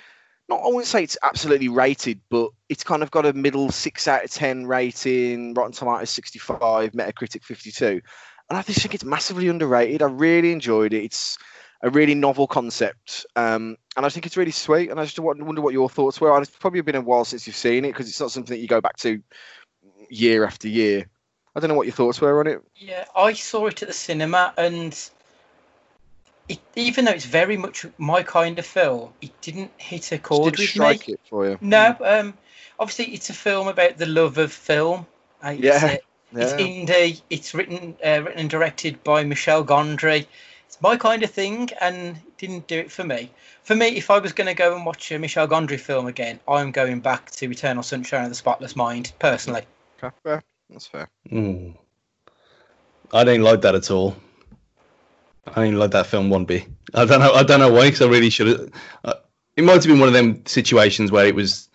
[0.49, 4.07] Not I wouldn't say it's absolutely rated, but it's kind of got a middle six
[4.07, 5.53] out of ten rating.
[5.53, 8.01] Rotten Tomatoes sixty five, Metacritic fifty two,
[8.49, 10.01] and I just think it's massively underrated.
[10.01, 11.03] I really enjoyed it.
[11.03, 11.37] It's
[11.81, 14.89] a really novel concept, um, and I think it's really sweet.
[14.89, 16.41] And I just wonder what your thoughts were.
[16.41, 18.67] It's probably been a while since you've seen it because it's not something that you
[18.67, 19.21] go back to
[20.09, 21.05] year after year.
[21.55, 22.59] I don't know what your thoughts were on it.
[22.75, 25.09] Yeah, I saw it at the cinema, and
[26.49, 30.51] it, even though it's very much my kind of film, it didn't hit a chord
[30.51, 31.13] Did with strike me.
[31.13, 31.57] it for you?
[31.61, 32.33] No, um,
[32.79, 35.05] obviously it's a film about the love of film.
[35.43, 35.85] Uh, It's, Yeah.
[35.85, 35.97] uh,
[36.41, 37.21] It's indie.
[37.29, 40.25] It's written uh, written and directed by Michel Gondry.
[40.67, 43.31] It's my kind of thing, and it didn't do it for me.
[43.63, 46.39] For me, if I was going to go and watch a Michel Gondry film again,
[46.47, 49.11] I'm going back to Eternal Sunshine of the Spotless Mind.
[49.19, 49.63] Personally,
[50.01, 50.43] Okay, fair.
[50.69, 51.09] That's fair.
[51.31, 51.75] Mm.
[53.11, 54.15] I didn't like that at all.
[55.55, 56.67] I didn't like that film one bit.
[56.93, 57.33] I don't know.
[57.33, 57.87] I don't know why.
[57.87, 58.71] Because I really should have.
[59.03, 59.13] Uh,
[59.55, 61.69] it might have been one of them situations where it was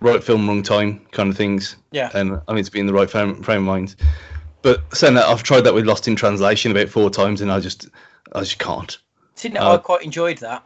[0.00, 1.76] right film, wrong time kind of things.
[1.90, 2.10] Yeah.
[2.14, 3.96] And I need to be in the right frame, frame of mind.
[4.62, 7.60] But saying that, I've tried that with Lost in Translation about four times, and I
[7.60, 7.88] just,
[8.32, 8.96] I just can't.
[9.50, 10.62] No, Uh, I quite enjoyed that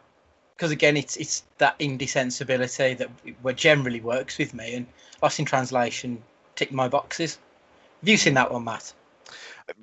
[0.57, 3.11] because again, it's it's that indie sensibility that
[3.57, 4.87] generally works with me, and
[5.23, 6.23] Lost in Translation
[6.55, 7.39] ticked my boxes.
[8.01, 8.93] Have you seen that one, Matt?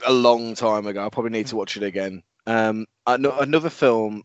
[0.05, 1.05] A long time ago.
[1.05, 2.23] I probably need to watch it again.
[2.47, 4.23] Um, ano- another film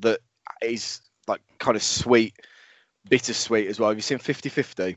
[0.00, 0.20] that
[0.62, 2.34] is like kind of sweet,
[3.08, 3.90] bittersweet as well.
[3.90, 4.96] Have you seen 50 50?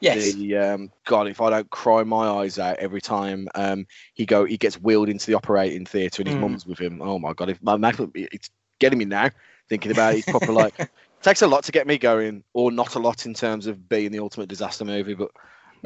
[0.00, 0.34] Yes.
[0.34, 4.44] The um, God, if I don't cry my eyes out every time um, he go,
[4.44, 6.40] he gets wheeled into the operating theatre and his Mm.
[6.40, 7.00] mum's with him.
[7.00, 9.30] Oh my God, if my mouth, it's getting me now
[9.68, 10.18] thinking about it.
[10.18, 10.74] It's proper like
[11.22, 14.12] takes a lot to get me going, or not a lot in terms of being
[14.12, 15.30] the ultimate disaster movie, but.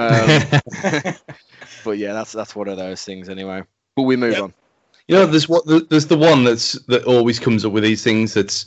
[0.01, 0.43] Um,
[1.85, 3.63] but yeah, that's that's one of those things anyway.
[3.97, 4.43] But we move Yep.
[4.43, 4.55] on.
[5.09, 8.33] You know, there's what there's the one that's that always comes up with these things.
[8.33, 8.67] That's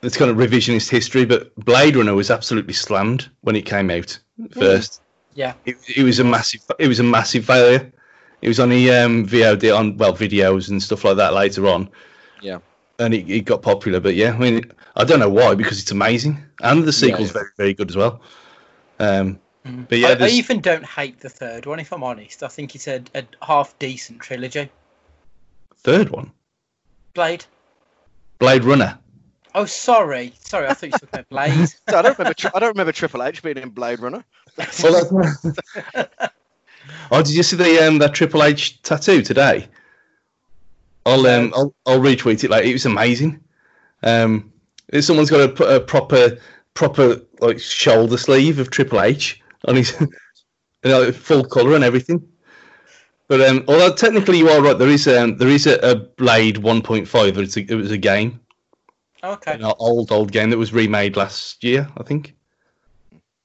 [0.00, 1.24] that's kind of revisionist history.
[1.24, 4.18] But Blade Runner was absolutely slammed when it came out
[4.52, 5.00] first.
[5.34, 5.54] Yeah.
[5.64, 6.60] It, it was a massive.
[6.78, 7.90] It was a massive failure.
[8.42, 11.88] It was on the um, VOD on well videos and stuff like that later on.
[12.42, 12.58] Yeah.
[12.98, 15.90] And it, it got popular, but yeah, I mean, I don't know why because it's
[15.90, 17.32] amazing, and the sequel's yeah.
[17.32, 18.20] very very good as well.
[18.98, 19.40] Um.
[19.64, 22.42] But yeah, I, I even don't hate the third one, if I'm honest.
[22.42, 24.68] I think it's a, a half decent trilogy.
[25.76, 26.32] third one,
[27.14, 27.44] Blade.
[28.38, 28.98] Blade Runner.
[29.54, 30.66] Oh, sorry, sorry.
[30.66, 31.68] I thought you were talking about Blade.
[31.90, 32.34] So I don't remember.
[32.34, 34.24] Tri- I don't remember Triple H being in Blade Runner.
[34.82, 35.38] Well,
[37.10, 39.68] oh, did you see the um that Triple H tattoo today?
[41.06, 42.50] I'll um I'll, I'll retweet it.
[42.50, 43.40] Like it was amazing.
[44.02, 44.52] Um,
[45.00, 46.38] someone's got a, put a proper
[46.74, 52.26] proper like shoulder sleeve of Triple H on his, you know, full color and everything.
[53.28, 56.56] But um, although technically you are right, there is um there is a, a Blade
[56.56, 57.36] 1.5.
[57.38, 58.40] It's a, it was a game,
[59.24, 59.52] Okay.
[59.54, 62.34] an old old game that was remade last year, I think.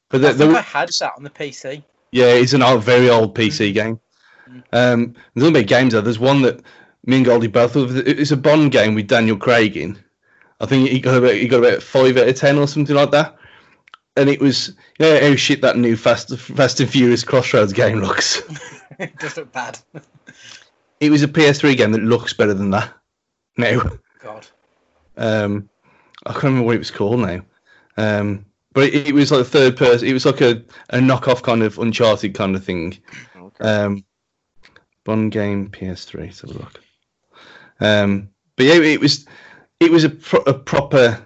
[0.10, 1.84] But I there, there think wa- I had that on the PC.
[2.12, 3.99] yeah, it's an old, very old PC game.
[4.49, 4.63] Mm.
[4.73, 6.01] Um, there's only games though.
[6.01, 6.62] There's one that
[7.06, 7.75] me and Goldie both.
[7.75, 9.97] Of it's a Bond game with Daniel Craig in.
[10.60, 13.12] I think he got about he got about five out of ten or something like
[13.12, 13.38] that.
[14.17, 18.41] And it was yeah, how shit that new Fast Fast and Furious Crossroads game looks.
[18.99, 19.80] it does look bad.
[20.99, 22.93] it was a PS3 game that looks better than that
[23.58, 23.97] No.
[24.21, 24.47] God.
[25.15, 25.69] Um,
[26.25, 27.41] I can't remember what it was called now.
[27.97, 30.08] Um, but it, it was like a third person.
[30.08, 32.97] It was like a, a knockoff kind of Uncharted kind of thing.
[33.36, 33.63] Okay.
[33.63, 34.03] Um,
[35.03, 36.19] Bond game PS3.
[36.19, 36.82] Let's have a look.
[37.80, 39.25] Um, but yeah, it was
[39.80, 41.25] it was a, pro- a proper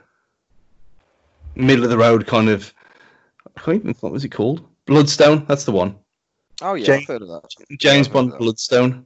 [1.56, 2.74] middle of the road kind of.
[3.62, 4.68] I can't even what was it called?
[4.88, 5.46] Bloodstone.
[5.48, 5.96] That's the one.
[6.64, 7.44] oh yeah, James- I've heard of that.
[7.78, 8.40] James I've Bond that.
[8.40, 9.06] Bloodstone.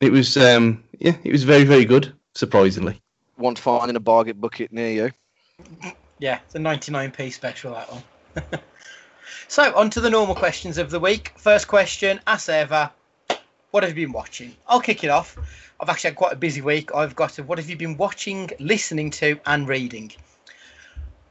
[0.00, 2.12] It was um yeah, it was very very good.
[2.34, 3.00] Surprisingly.
[3.36, 5.10] One to find in a bargain bucket near you.
[6.18, 8.60] Yeah, it's a 99p special that one.
[9.48, 11.32] so on to the normal questions of the week.
[11.36, 12.90] First question, as ever,
[13.70, 14.54] what have you been watching?
[14.66, 15.36] I'll kick it off.
[15.80, 16.94] I've actually had quite a busy week.
[16.94, 20.12] I've got a, what have you been watching, listening to, and reading?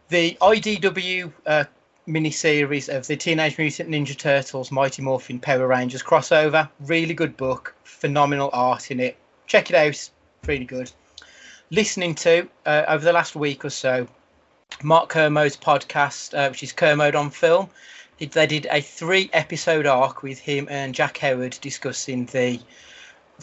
[0.09, 1.63] The IDW uh,
[2.07, 6.69] miniseries of the Teenage Mutant Ninja Turtles Mighty Morphin Power Rangers crossover.
[6.81, 9.17] Really good book, phenomenal art in it.
[9.47, 10.09] Check it out,
[10.45, 10.91] really good.
[11.71, 14.07] Listening to uh, over the last week or so,
[14.83, 17.69] Mark Kermode's podcast, uh, which is Kermode on Film.
[18.17, 22.59] They did a three episode arc with him and Jack Howard discussing the,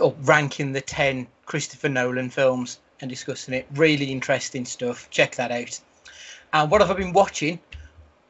[0.00, 3.66] or ranking the 10 Christopher Nolan films and discussing it.
[3.74, 5.10] Really interesting stuff.
[5.10, 5.80] Check that out.
[6.52, 7.58] And what have I been watching?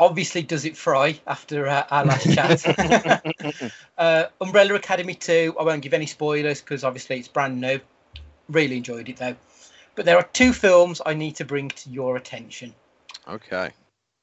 [0.02, 3.72] Obviously, Does It Fry after uh, our last chat.
[3.98, 5.54] uh, Umbrella Academy 2.
[5.60, 7.78] I won't give any spoilers because obviously it's brand new.
[8.48, 9.36] Really enjoyed it though.
[9.94, 12.74] But there are two films I need to bring to your attention.
[13.28, 13.70] Okay.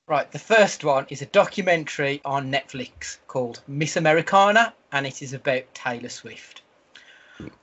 [0.05, 5.31] Right, the first one is a documentary on Netflix called Miss Americana, and it is
[5.31, 6.61] about Taylor Swift.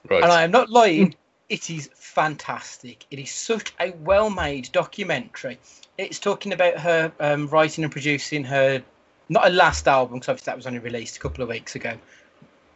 [0.09, 0.23] Right.
[0.23, 1.17] And I am not lying,
[1.49, 3.07] it is fantastic.
[3.11, 5.59] It is such a well made documentary.
[5.97, 8.83] It's talking about her um, writing and producing her,
[9.29, 11.97] not her last album, because obviously that was only released a couple of weeks ago,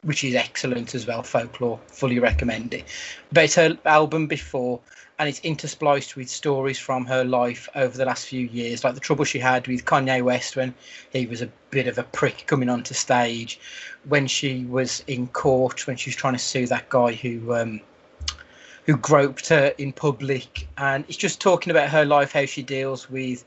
[0.03, 1.23] which is excellent as well.
[1.23, 2.85] Folklore, fully recommend it.
[3.33, 4.81] But it's her album before,
[5.19, 9.01] and it's interspliced with stories from her life over the last few years, like the
[9.01, 10.75] trouble she had with Kanye West when
[11.13, 13.59] he was a bit of a prick coming onto stage,
[14.09, 17.81] when she was in court, when she was trying to sue that guy who um,
[18.91, 23.09] who groped her in public, and it's just talking about her life, how she deals
[23.09, 23.45] with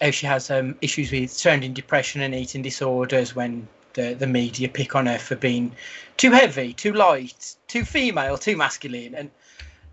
[0.00, 4.68] how she has um, issues with surrounding depression and eating disorders when the, the media
[4.68, 5.70] pick on her for being
[6.16, 9.30] too heavy, too light, too female, too masculine, and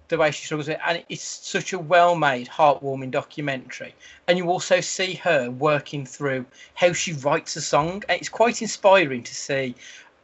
[0.07, 3.93] the way she struggles with it, and it's such a well-made, heartwarming documentary.
[4.27, 8.03] And you also see her working through how she writes a song.
[8.09, 9.75] And it's quite inspiring to see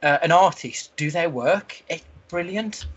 [0.01, 1.79] uh, an artist do their work.
[1.89, 2.87] It's brilliant.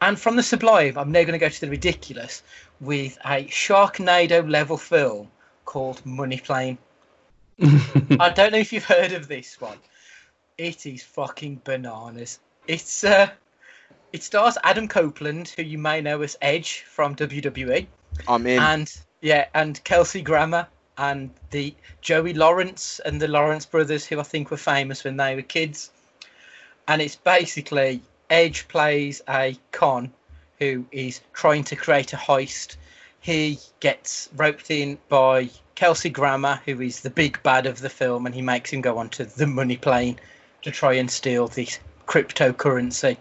[0.00, 2.42] And from the sublime, I'm now going to go to the ridiculous
[2.80, 5.28] with a Sharknado level film
[5.66, 6.78] called Money Plane.
[7.62, 9.76] I don't know if you've heard of this one.
[10.56, 12.38] It is fucking bananas.
[12.66, 13.28] It's uh,
[14.12, 17.86] it stars Adam Copeland, who you may know as Edge from WWE,
[18.26, 18.58] I'm in.
[18.58, 24.22] and yeah, and Kelsey Grammer and the Joey Lawrence and the Lawrence brothers, who I
[24.22, 25.90] think were famous when they were kids.
[26.88, 30.12] And it's basically Edge plays a con
[30.60, 32.76] who is trying to create a heist.
[33.20, 38.26] He gets roped in by Kelsey Grammer, who is the big bad of the film,
[38.26, 40.20] and he makes him go onto the money plane
[40.62, 43.16] to try and steal this cryptocurrency.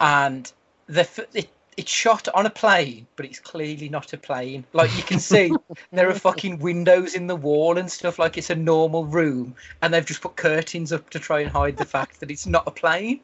[0.00, 0.52] And
[0.86, 4.66] the it, it's shot on a plane, but it's clearly not a plane.
[4.74, 5.52] Like you can see,
[5.92, 8.18] there are fucking windows in the wall and stuff.
[8.18, 11.76] Like it's a normal room, and they've just put curtains up to try and hide
[11.78, 13.20] the fact that it's not a plane.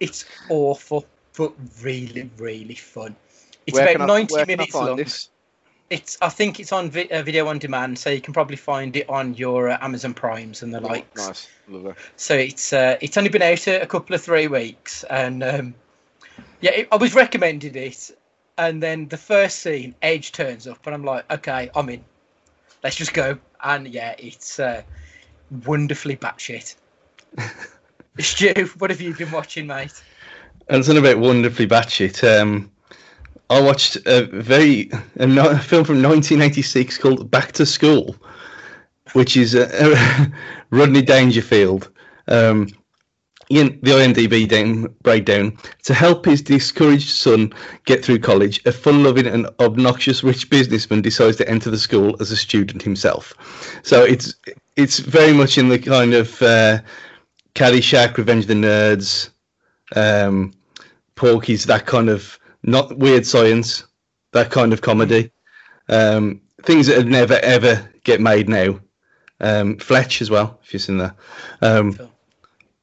[0.00, 3.14] It's awful, but really, really fun.
[3.66, 4.96] It's Where about I- ninety I minutes long.
[4.96, 5.28] this?
[5.90, 8.94] It's I think it's on vi- uh, video on demand, so you can probably find
[8.96, 11.28] it on your uh, Amazon Primes and the likes.
[11.28, 11.48] Nice.
[11.68, 11.94] Lovely.
[12.16, 15.74] So it's uh, it's only been out a, a couple of three weeks, and um,
[16.60, 18.16] yeah, it, I was recommended it,
[18.56, 22.04] and then the first scene, Edge turns up, and I'm like, okay, I'm in.
[22.84, 24.82] Let's just go, and yeah, it's uh,
[25.66, 26.76] wonderfully batshit.
[28.20, 30.02] Stu, what have you been watching, mate?
[30.68, 32.22] And something about wonderfully batshit.
[32.22, 32.70] Um,
[33.50, 38.16] I watched a very a, a film from 1986 called Back to School,
[39.12, 39.54] which is
[40.70, 41.90] Rodney Dangerfield.
[42.28, 42.68] Um,
[43.50, 47.52] in the IMDb down, breakdown to help his discouraged son
[47.84, 52.30] get through college, a fun-loving and obnoxious rich businessman decides to enter the school as
[52.30, 53.34] a student himself.
[53.82, 54.34] So it's
[54.76, 56.78] it's very much in the kind of uh,
[57.54, 59.30] Caddyshack, Revenge of the Nerds,
[59.96, 60.52] um,
[61.14, 63.84] Porky's, that kind of not weird science,
[64.32, 65.30] that kind of comedy.
[65.88, 68.78] Um, things that would never ever get made now.
[69.40, 71.16] Um, Fletch as well, if you've seen that.
[71.62, 72.10] Um, Cool.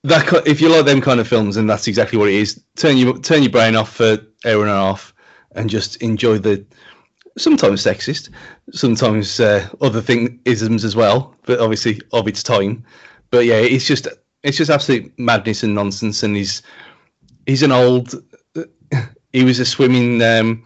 [0.03, 2.61] that if you like them kind of films, then that's exactly what it is.
[2.75, 5.13] Turn your turn your brain off for an hour and a half,
[5.53, 6.65] and just enjoy the
[7.37, 8.29] sometimes sexist,
[8.71, 12.83] sometimes uh, other thing isms as well, but obviously of its time.
[13.29, 14.07] But yeah, it's just
[14.47, 16.63] it's just absolute madness and nonsense, and he's
[17.45, 18.15] he's an old.
[19.33, 20.63] He was a swimming um,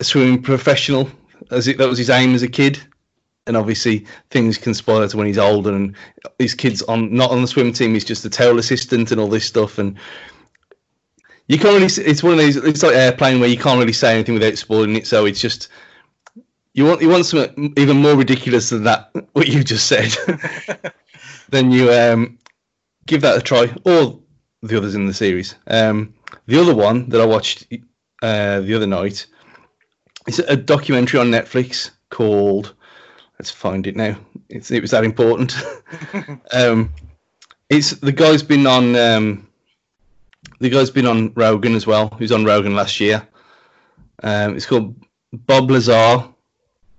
[0.00, 1.08] a swimming professional,
[1.52, 2.78] as it that was his aim as a kid,
[3.46, 5.94] and obviously things conspire to when he's older, and
[6.38, 7.94] his kid's on not on the swim team.
[7.94, 9.96] He's just a tail assistant and all this stuff, and
[11.46, 11.86] you can't really.
[11.86, 12.56] It's one of these.
[12.56, 15.06] It's like airplane where you can't really say anything without spoiling it.
[15.06, 15.68] So it's just
[16.74, 19.10] you want you want something even more ridiculous than that.
[19.32, 20.12] What you just said.
[21.50, 22.38] then you um,
[23.06, 24.18] give that a try, or
[24.62, 25.54] the others in the series.
[25.66, 26.14] Um,
[26.46, 27.66] the other one that I watched
[28.22, 29.26] uh, the other night
[30.26, 32.74] is a documentary on Netflix called.
[33.38, 34.16] Let's find it now.
[34.48, 35.56] It's, it was that important.
[36.52, 36.92] um,
[37.68, 38.96] it's the guy's been on.
[38.96, 39.48] Um,
[40.60, 42.08] the guy's been on Rogan as well.
[42.16, 43.26] He was on Rogan last year.
[44.22, 44.94] Um, it's called
[45.32, 46.28] Bob Lazar.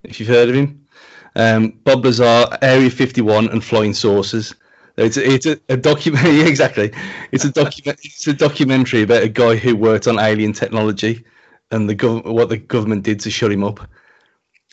[0.04, 0.86] If you've heard of him,
[1.34, 4.54] um, Bob Lazar, Area 51, and Flying Saucers.
[4.96, 6.24] It's a, it's a, a document.
[6.32, 6.92] Yeah, exactly.
[7.32, 7.98] It's a document.
[8.02, 11.24] It's a documentary about a guy who worked on alien technology
[11.70, 13.80] and the gov- what the government did to shut him up.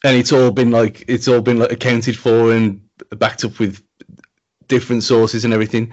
[0.05, 2.81] And it's all been like it's all been like accounted for and
[3.17, 3.81] backed up with
[4.67, 5.91] different sources and everything.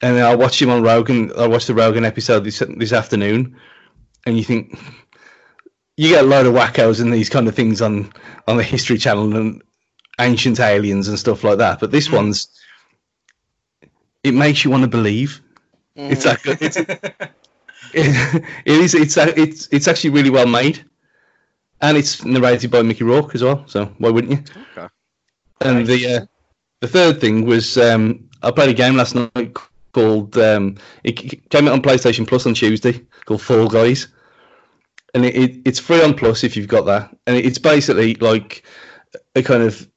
[0.00, 1.30] And then I watched him on Rogan.
[1.38, 3.56] I watched the Rogan episode this this afternoon,
[4.26, 4.78] and you think
[5.96, 8.12] you get a load of wackos and these kind of things on
[8.48, 9.62] on the History Channel and
[10.20, 11.80] ancient aliens and stuff like that.
[11.80, 12.14] But this Mm.
[12.16, 12.48] one's
[14.24, 15.40] it makes you want to believe.
[15.94, 16.58] It's that good.
[16.60, 16.76] It's,
[17.94, 18.94] it is.
[18.94, 20.84] It's it's it's actually really well made,
[21.80, 23.64] and it's narrated by Mickey Rourke as well.
[23.66, 24.62] So why wouldn't you?
[24.76, 24.88] Okay.
[25.60, 26.26] And the uh,
[26.80, 29.54] the third thing was um, I played a game last night
[29.92, 34.08] called um, it came out on PlayStation Plus on Tuesday called Fall Guys,
[35.14, 38.64] and it, it, it's free on Plus if you've got that, and it's basically like
[39.34, 39.88] a kind of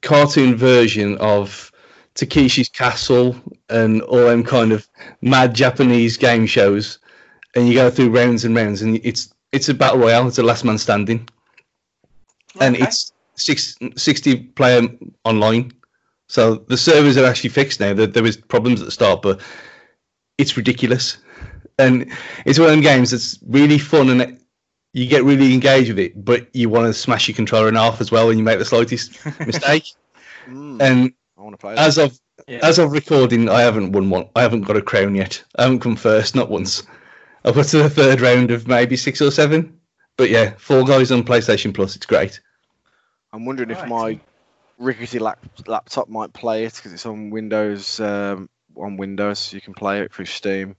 [0.00, 1.70] cartoon version of
[2.14, 3.36] Takeshi's Castle
[3.68, 4.88] and all them kind of
[5.20, 6.98] mad Japanese game shows,
[7.54, 10.26] and you go through rounds and rounds, and it's it's a battle royale.
[10.28, 11.28] It's a last man standing,
[12.60, 14.82] and it's six, 60 player
[15.24, 15.72] online.
[16.28, 17.92] So the servers are actually fixed now.
[17.94, 19.40] There, there was problems at the start, but
[20.38, 21.18] it's ridiculous.
[21.78, 22.10] and
[22.46, 24.38] it's one of them games that's really fun and
[24.92, 28.00] you get really engaged with it, but you want to smash your controller in half
[28.00, 29.84] as well when you make the slightest mistake.
[30.48, 31.12] Mm, And
[31.44, 31.86] want to play that.
[31.86, 32.18] as of
[32.48, 32.60] Yeah.
[32.62, 34.28] as of recording, I haven't won one.
[34.34, 35.42] I haven't got a crown yet.
[35.56, 36.82] I haven't come first, not once.
[37.44, 39.78] I've got to the third round of maybe six or seven.
[40.16, 42.40] But yeah, Fall Guys on PlayStation Plus, it's great.
[43.32, 44.18] I'm wondering if my
[44.78, 47.98] rickety lap- laptop might play it because it's on Windows.
[48.00, 50.76] Um, on Windows, you can play it through Steam.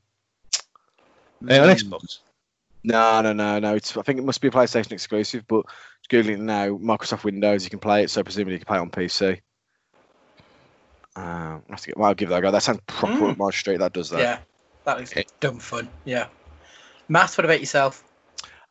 [1.47, 2.19] Uh, on Xbox.
[2.83, 3.75] No, no, no, no.
[3.75, 5.65] It's I think it must be a PlayStation exclusive, but
[6.09, 8.09] googling it now, Microsoft Windows, you can play it.
[8.09, 9.41] So presumably you can play it on PC.
[11.15, 12.51] Um, I have to get, well, I'll give that a go.
[12.51, 13.47] That sounds proper Mm.
[13.47, 13.77] up street.
[13.77, 14.19] That does that.
[14.19, 14.37] Yeah,
[14.83, 15.25] that looks Okay.
[15.39, 15.89] dumb fun.
[16.03, 16.27] Yeah.
[17.07, 18.03] Matt, what about yourself?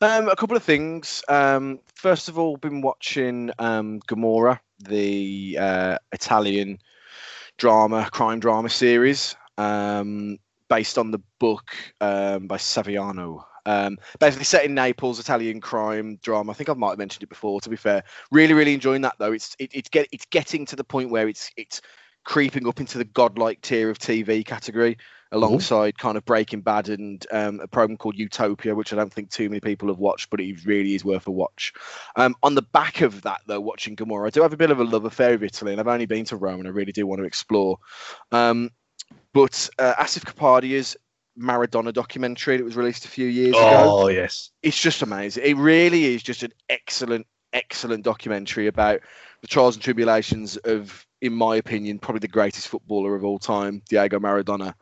[0.01, 1.23] Um, a couple of things.
[1.29, 6.79] Um, first of all, been watching um, Gomorrah, the uh, Italian
[7.57, 10.39] drama, crime drama series, um,
[10.69, 11.71] based on the book
[12.01, 13.45] um, by Saviano.
[13.67, 16.53] Um, basically set in Naples, Italian crime drama.
[16.53, 17.63] I think I might have mentioned it before.
[17.63, 19.33] To be fair, really, really enjoying that though.
[19.33, 21.81] It's it, it's get it's getting to the point where it's it's
[22.25, 24.97] creeping up into the godlike tier of TV category
[25.33, 29.31] alongside kind of Breaking Bad and um, a program called Utopia, which I don't think
[29.31, 31.73] too many people have watched, but it really is worth a watch.
[32.17, 34.79] Um, on the back of that, though, watching Gomorrah, I do have a bit of
[34.79, 37.07] a love affair with Italy, and I've only been to Rome, and I really do
[37.07, 37.79] want to explore.
[38.31, 38.71] Um,
[39.33, 40.97] but uh, Asif Kapadia's
[41.39, 44.51] Maradona documentary that was released a few years ago Oh yes.
[44.63, 45.43] it's just amazing.
[45.45, 49.01] It really is just an excellent, excellent documentary about
[49.41, 53.83] the trials and tribulations of, in my opinion, probably the greatest footballer of all time,
[53.89, 54.75] Diego Maradona.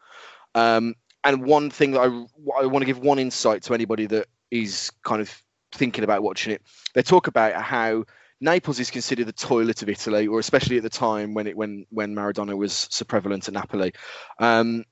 [0.55, 0.95] Um,
[1.25, 4.91] and one thing that I, I want to give one insight to anybody that is
[5.05, 5.43] kind of
[5.73, 6.62] thinking about watching it.
[6.95, 8.05] They talk about how
[8.41, 11.87] Naples is considered the toilet of Italy, or especially at the time when it when
[11.91, 13.93] when Maradona was so prevalent at Napoli.
[14.41, 14.85] Um,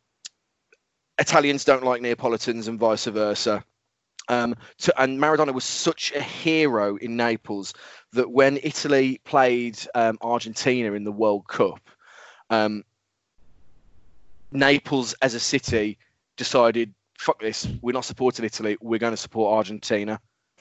[1.18, 3.64] Italians don't like Neapolitans and vice versa.
[4.30, 7.74] Um, to, and Maradona was such a hero in Naples
[8.12, 11.80] that when Italy played um, Argentina in the World Cup,
[12.48, 12.84] um,
[14.52, 15.98] Naples as a city
[16.36, 20.20] decided, fuck this, we're not supporting Italy, we're going to support Argentina.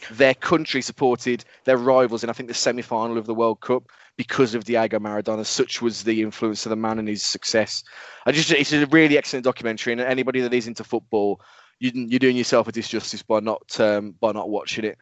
[0.09, 3.83] Their country supported their rivals in, I think, the semi final of the World Cup
[4.17, 5.45] because of Diego Maradona.
[5.45, 7.83] Such was the influence of the man and his success.
[8.25, 11.39] I just, it's a really excellent documentary, and anybody that is into football,
[11.79, 14.97] you, you're doing yourself a disjustice by not um, by not watching it.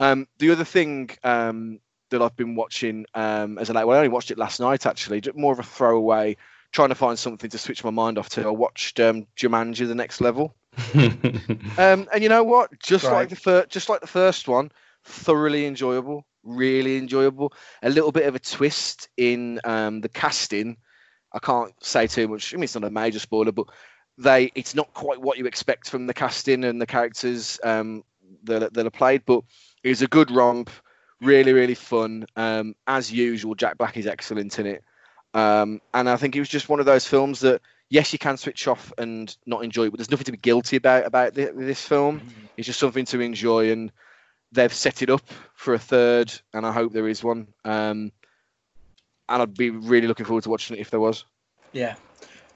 [0.00, 4.00] Um, the other thing um, that I've been watching um, as a late, well, I
[4.00, 6.36] only watched it last night actually, just more of a throwaway,
[6.72, 8.46] trying to find something to switch my mind off to.
[8.46, 10.54] I watched um, Jumanji: The Next Level,
[10.94, 12.78] um, and you know what?
[12.80, 14.70] Just like the first, just like the first one,
[15.04, 17.52] thoroughly enjoyable, really enjoyable.
[17.82, 20.76] A little bit of a twist in um, the casting.
[21.32, 22.54] I can't say too much.
[22.54, 23.66] I mean, it's not a major spoiler, but
[24.18, 28.04] they it's not quite what you expect from the casting and the characters um,
[28.44, 29.22] that that are played.
[29.26, 29.42] But
[29.82, 30.70] it was a good romp,
[31.20, 32.26] really really fun.
[32.36, 34.84] Um, as usual, Jack Black is excellent in it,
[35.34, 38.36] um, and I think it was just one of those films that yes, you can
[38.36, 41.50] switch off and not enjoy it, but there's nothing to be guilty about about thi-
[41.54, 42.20] this film.
[42.56, 43.92] It's just something to enjoy, and
[44.52, 47.48] they've set it up for a third, and I hope there is one.
[47.64, 48.12] Um,
[49.28, 51.24] and I'd be really looking forward to watching it if there was.
[51.72, 51.96] Yeah,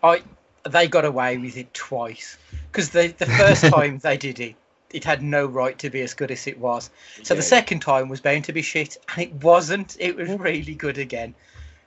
[0.03, 0.23] I
[0.69, 2.37] they got away with it twice
[2.71, 4.55] because the the first time they did it,
[4.93, 6.91] it had no right to be as good as it was.
[7.23, 9.97] So the second time was bound to be shit, and it wasn't.
[9.99, 11.35] It was really good again.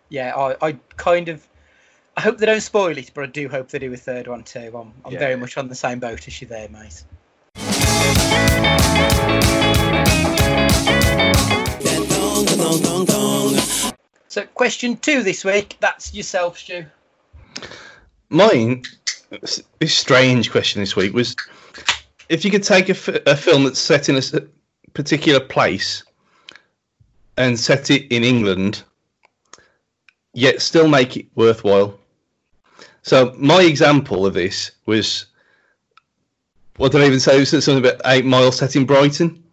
[0.10, 1.48] Yeah, I, I kind of.
[2.16, 4.44] I hope they don't spoil it, but I do hope they do a third one
[4.44, 4.72] too.
[4.78, 5.20] I'm, I'm Yeah.
[5.20, 7.04] very much on the same boat as you there, mate.
[14.28, 15.78] So, question two this week.
[15.80, 16.86] That's yourself, Stu.
[18.34, 18.82] Mine,
[19.80, 21.36] this strange question this week was
[22.30, 24.22] if you could take a, f- a film that's set in a
[24.94, 26.04] particular place
[27.38, 28.84] and set it in England,
[30.34, 32.00] yet still make it worthwhile.
[33.04, 35.28] So my example of this was
[36.78, 37.36] what did I even say?
[37.36, 39.44] It was something about Eight Mile set in Brighton.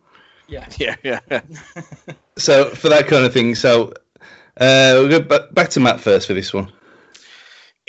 [0.48, 0.66] Yeah.
[0.78, 1.20] Yeah, yeah.
[2.38, 3.92] So for that kind of thing, so
[4.56, 6.72] uh, we'll go back, back to Matt first for this one.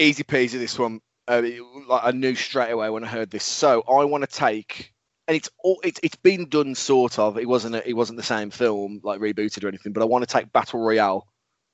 [0.02, 0.54] Easy peasy.
[0.54, 1.00] This one.
[1.30, 3.44] Uh, it- like I knew straight away when I heard this.
[3.44, 4.92] So I want to take,
[5.28, 7.38] and it's all it's it's been done sort of.
[7.38, 9.94] It wasn't a, it wasn't the same film like rebooted or anything.
[9.94, 11.28] But I want to take Battle Royale,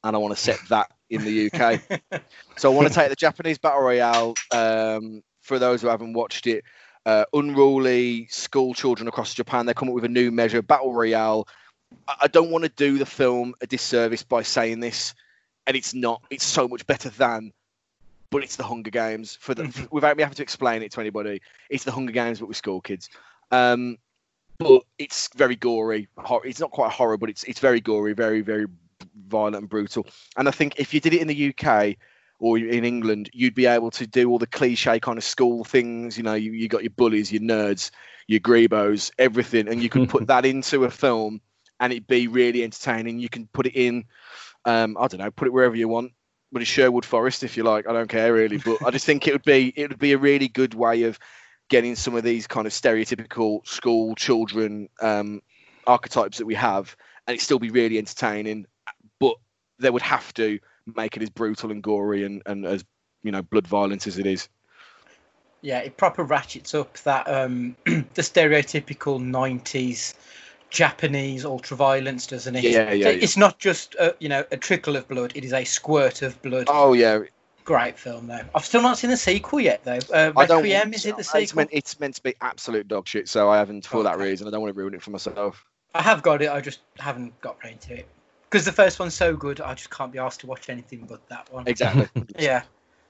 [0.03, 1.82] and I want to set that in the UK.
[2.57, 4.34] So I want to take the Japanese Battle Royale.
[4.51, 6.63] Um, for those who haven't watched it,
[7.05, 11.47] uh, unruly school children across Japan, they come up with a new measure, Battle Royale.
[12.07, 15.13] I, I don't want to do the film a disservice by saying this,
[15.67, 16.23] and it's not.
[16.30, 17.53] It's so much better than
[18.30, 21.41] but it's the Hunger Games for the without me having to explain it to anybody.
[21.69, 23.09] It's the Hunger Games, but with school kids.
[23.51, 23.97] Um,
[24.59, 26.07] but it's very gory.
[26.43, 28.67] It's not quite horror, but it's it's very gory, very very
[29.28, 30.07] violent and brutal.
[30.38, 31.95] And I think if you did it in the UK
[32.39, 36.17] or in England, you'd be able to do all the cliche kind of school things.
[36.17, 37.91] You know, you, you got your bullies, your nerds,
[38.28, 41.41] your grebos, everything, and you can put that into a film
[41.80, 43.19] and it'd be really entertaining.
[43.19, 44.05] You can put it in,
[44.65, 46.11] um, I don't know, put it wherever you want.
[46.51, 47.87] But it's Sherwood Forest, if you like.
[47.87, 50.17] I don't care really, but I just think it would be it would be a
[50.17, 51.19] really good way of
[51.69, 55.41] getting some of these kind of stereotypical school children um,
[55.85, 56.95] archetypes that we have,
[57.25, 58.65] and it still be really entertaining.
[59.19, 59.35] But
[59.79, 60.59] they would have to
[60.95, 62.85] make it as brutal and gory and, and as
[63.23, 64.47] you know blood violence as it is.
[65.61, 70.13] Yeah, it proper ratchets up that um, the stereotypical '90s
[70.70, 72.63] Japanese ultraviolence, doesn't it?
[72.63, 73.24] Yeah, yeah, So yeah.
[73.24, 76.41] It's not just a, you know a trickle of blood; it is a squirt of
[76.41, 76.65] blood.
[76.70, 77.20] Oh yeah,
[77.68, 78.39] Great film, though.
[78.55, 79.99] I've still not seen the sequel yet, though.
[80.13, 80.32] Uh.
[80.34, 81.57] Requiem is it the It's sequel?
[81.57, 84.47] meant, it's meant to be absolute dog shit, so I haven't for that reason.
[84.47, 85.65] I don't want to ruin it for myself.
[85.93, 86.49] I have got it.
[86.49, 88.07] I just haven't got round to it
[88.49, 89.59] because the first one's so good.
[89.59, 91.68] I just can't be asked to watch anything but that one.
[91.68, 92.07] Exactly.
[92.39, 92.63] Yeah.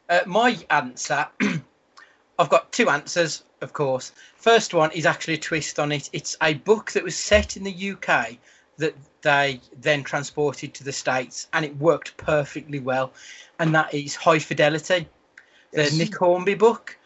[0.09, 1.27] Uh, my answer,
[2.39, 4.11] I've got two answers, of course.
[4.35, 6.09] First one is actually a twist on it.
[6.13, 8.37] It's a book that was set in the UK
[8.77, 13.11] that they then transported to the States, and it worked perfectly well.
[13.59, 15.07] And that is High Fidelity,
[15.71, 15.93] the Yes.
[15.93, 16.97] Nick Hornby book.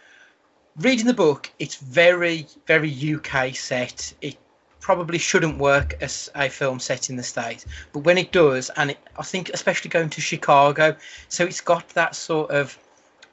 [0.78, 4.14] Reading the book, it's very, very UK set.
[4.22, 4.38] It
[4.80, 8.92] probably shouldn't work as a film set in the States, but when it does, and
[8.92, 10.96] it, I think especially going to Chicago,
[11.30, 12.78] so it's got that sort of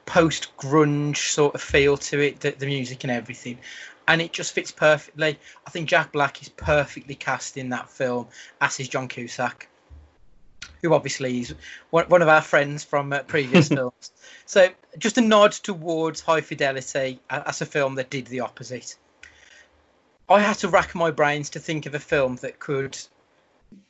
[0.05, 3.59] post grunge sort of feel to it, the, the music and everything,
[4.07, 5.37] and it just fits perfectly.
[5.65, 8.27] I think Jack Black is perfectly cast in that film,
[8.59, 9.69] as is John Cusack,
[10.81, 11.53] who obviously is
[11.91, 14.11] one, of our friends from uh, previous films.
[14.45, 18.95] So just a nod towards High Fidelity as a film that did the opposite.
[20.27, 22.97] I had to rack my brains to think of a film that could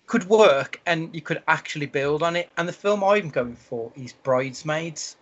[0.05, 2.49] could work and you could actually build on it.
[2.57, 5.15] And the film I'm going for is Bridesmaids.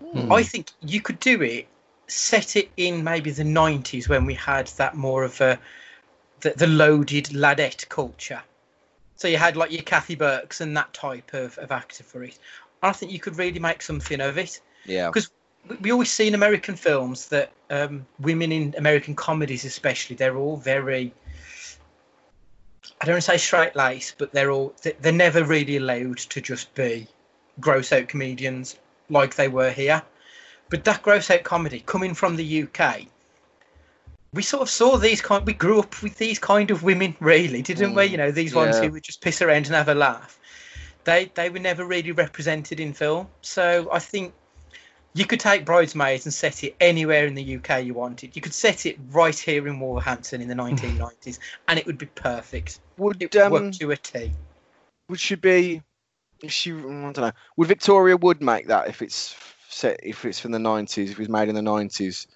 [0.00, 0.32] Hmm.
[0.32, 1.66] I think you could do it,
[2.06, 5.58] set it in maybe the 90s when we had that more of a
[6.40, 8.42] the, the loaded ladette culture.
[9.16, 12.38] So you had like your Kathy Burkes and that type of, of actor for it.
[12.82, 15.08] I think you could really make something of it yeah.
[15.10, 15.30] Because
[15.80, 20.56] we always see in American films that um, women in American comedies, especially, they're all
[20.56, 21.12] very.
[23.00, 26.18] I don't want to say straight laced, but they're all they- they're never really allowed
[26.18, 27.06] to just be
[27.60, 28.76] gross out comedians
[29.08, 30.02] like they were here.
[30.70, 33.06] But that gross out comedy coming from the UK,
[34.34, 35.46] we sort of saw these kind.
[35.46, 38.08] We grew up with these kind of women, really, didn't we?
[38.08, 38.84] Mm, You know, these ones yeah.
[38.84, 40.38] who would just piss around and have a laugh.
[41.04, 44.34] They they were never really represented in film, so I think
[45.14, 48.36] you could take Bridesmaids and set it anywhere in the UK you wanted.
[48.36, 52.06] You could set it right here in Wolverhampton in the 1990s, and it would be
[52.06, 52.80] perfect.
[52.98, 54.32] Would It um, work to a T.
[55.08, 55.82] would she be?
[56.42, 56.72] Is she?
[56.72, 57.32] I don't know.
[57.56, 59.34] Would Victoria Wood make that if it's
[59.68, 61.10] set if it's from the nineties?
[61.10, 62.26] If it was made in the nineties?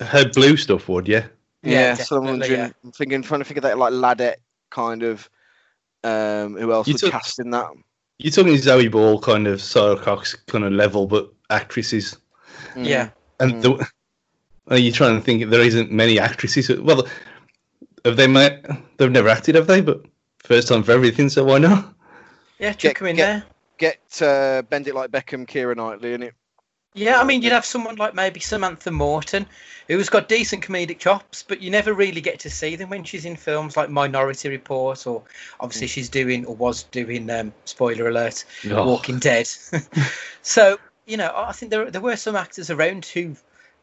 [0.00, 1.26] Her blue stuff would, yeah.
[1.62, 2.52] Yeah, so I'm wondering.
[2.52, 2.70] yeah.
[2.82, 4.36] I'm thinking, trying to think of that like ladette
[4.70, 5.28] kind of.
[6.02, 7.66] Um, who else You would took- cast in that?
[8.18, 12.16] You're talking Zoe Ball kind of Sara Cox kind of level, but actresses.
[12.74, 12.86] Mm.
[12.86, 13.08] Yeah,
[13.38, 13.86] And the,
[14.68, 16.68] are you trying to think there isn't many actresses?
[16.80, 17.06] Well,
[18.04, 18.64] have they met?
[18.98, 19.80] They've never acted, have they?
[19.80, 20.04] But
[20.38, 21.94] first time for everything, so why not?
[22.60, 23.44] Yeah, Get- chuck them in get- there.
[23.78, 26.34] Get uh, bend it like Beckham, Keira Knightley, in it.
[26.92, 29.46] Yeah, I mean, you'd have someone like maybe Samantha Morton,
[29.88, 33.24] who's got decent comedic chops, but you never really get to see them when she's
[33.24, 35.22] in films like Minority Report, or
[35.60, 37.30] obviously she's doing or was doing.
[37.30, 38.86] Um, spoiler alert: Oh.
[38.86, 39.48] Walking Dead.
[40.42, 43.34] so you know, I think there there were some actors around who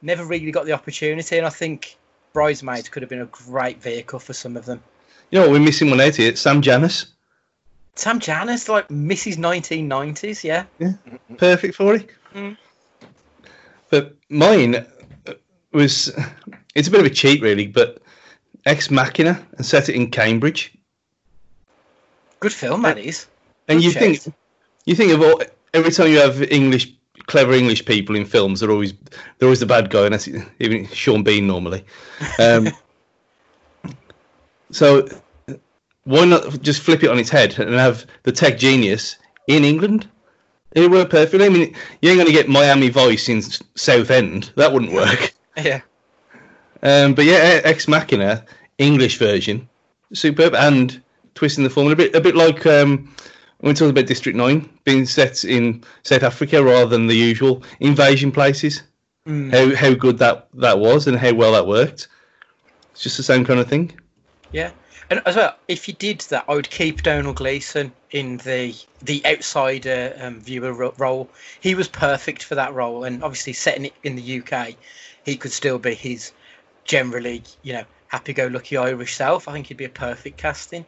[0.04, 1.98] never really got the opportunity, and I think
[2.34, 4.84] Bridesmaids could have been a great vehicle for some of them.
[5.32, 6.36] You know what we're missing one out here?
[6.36, 7.08] Sam Janus.
[7.98, 9.38] Sam Janus, like Mrs.
[9.38, 10.66] 1990s, yeah.
[10.78, 10.94] Yeah,
[11.38, 12.10] Perfect for it.
[12.36, 12.56] Mm.
[13.90, 14.86] But mine
[15.72, 16.16] was,
[16.76, 18.00] it's a bit of a cheat, really, but
[18.66, 20.74] Ex Machina and set it in Cambridge.
[22.40, 23.26] Good film, that is.
[23.68, 24.36] And Good you think,
[24.86, 25.42] you think of all,
[25.74, 26.94] every time you have English,
[27.26, 28.94] clever English people in films, they're always
[29.38, 30.30] they're always the bad guy, and that's
[30.60, 31.84] even Sean Bean normally.
[32.40, 32.70] Um,
[34.72, 35.08] so
[36.08, 40.08] why not just flip it on its head and have the tech genius in England?
[40.74, 41.46] It would work perfectly.
[41.46, 44.52] I mean, you ain't going to get Miami Vice in S- Southend.
[44.56, 45.34] That wouldn't work.
[45.58, 45.82] Yeah.
[46.84, 48.46] Um, but yeah, Ex Machina
[48.78, 49.68] English version,
[50.14, 51.02] superb, and
[51.34, 53.12] twisting the formula a bit, a bit like um,
[53.60, 57.64] when we talked about District Nine being set in South Africa rather than the usual
[57.80, 58.84] invasion places,
[59.28, 59.52] Mm.
[59.52, 62.08] how how good that that was and how well that worked.
[62.92, 63.92] It's just the same kind of thing.
[64.54, 64.70] Yeah,
[65.10, 69.26] and as well, if you did that, I would keep Domhnall Gleeson in the the
[69.26, 71.30] outsider um, viewer role.
[71.62, 74.76] He was perfect for that role, and obviously setting it in the UK,
[75.24, 76.32] he could still be his
[76.84, 79.48] generally, you know, happy-go-lucky Irish self.
[79.48, 80.86] I think he'd be a perfect casting.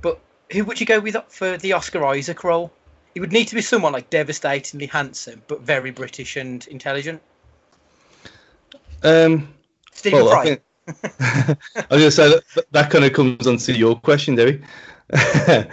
[0.00, 0.18] But
[0.52, 2.72] who would you go with for the Oscar Isaac role?
[3.14, 7.20] It would need to be someone like devastatingly handsome, but very British and intelligent.
[9.02, 9.52] Um,
[9.92, 10.60] Stephen well, Fry.
[10.88, 11.56] I
[11.90, 14.62] was going to say that that kind of comes on to your question, Debbie.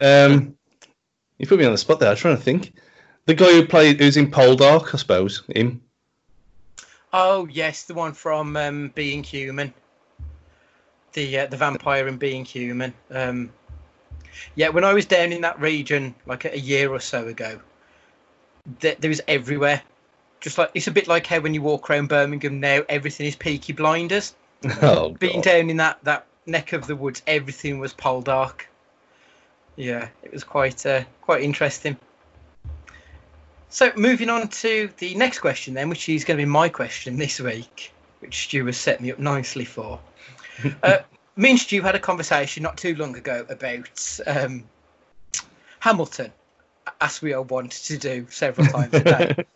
[0.00, 0.56] um,
[1.38, 2.08] you put me on the spot there.
[2.08, 2.74] I was trying to think.
[3.26, 5.80] The guy who played, who's in Poldark, I suppose, him.
[7.12, 9.72] Oh yes, the one from um, Being Human.
[11.12, 12.92] The uh, the vampire in Being Human.
[13.10, 13.50] Um,
[14.56, 17.60] yeah, when I was down in that region like a, year or so ago,
[18.80, 19.80] there, there was everywhere.
[20.44, 23.34] Just like it's a bit like how when you walk around Birmingham now, everything is
[23.34, 24.34] Peaky Blinders.
[24.82, 25.44] Oh, Being God.
[25.44, 28.66] down in that that neck of the woods, everything was Poldark.
[29.76, 31.96] Yeah, it was quite uh, quite interesting.
[33.70, 37.16] So moving on to the next question then, which is going to be my question
[37.16, 39.98] this week, which Stu has set me up nicely for.
[40.82, 40.98] uh,
[41.36, 44.64] me and Stu had a conversation not too long ago about um,
[45.80, 46.32] Hamilton,
[47.00, 49.46] as we all want to do several times a day.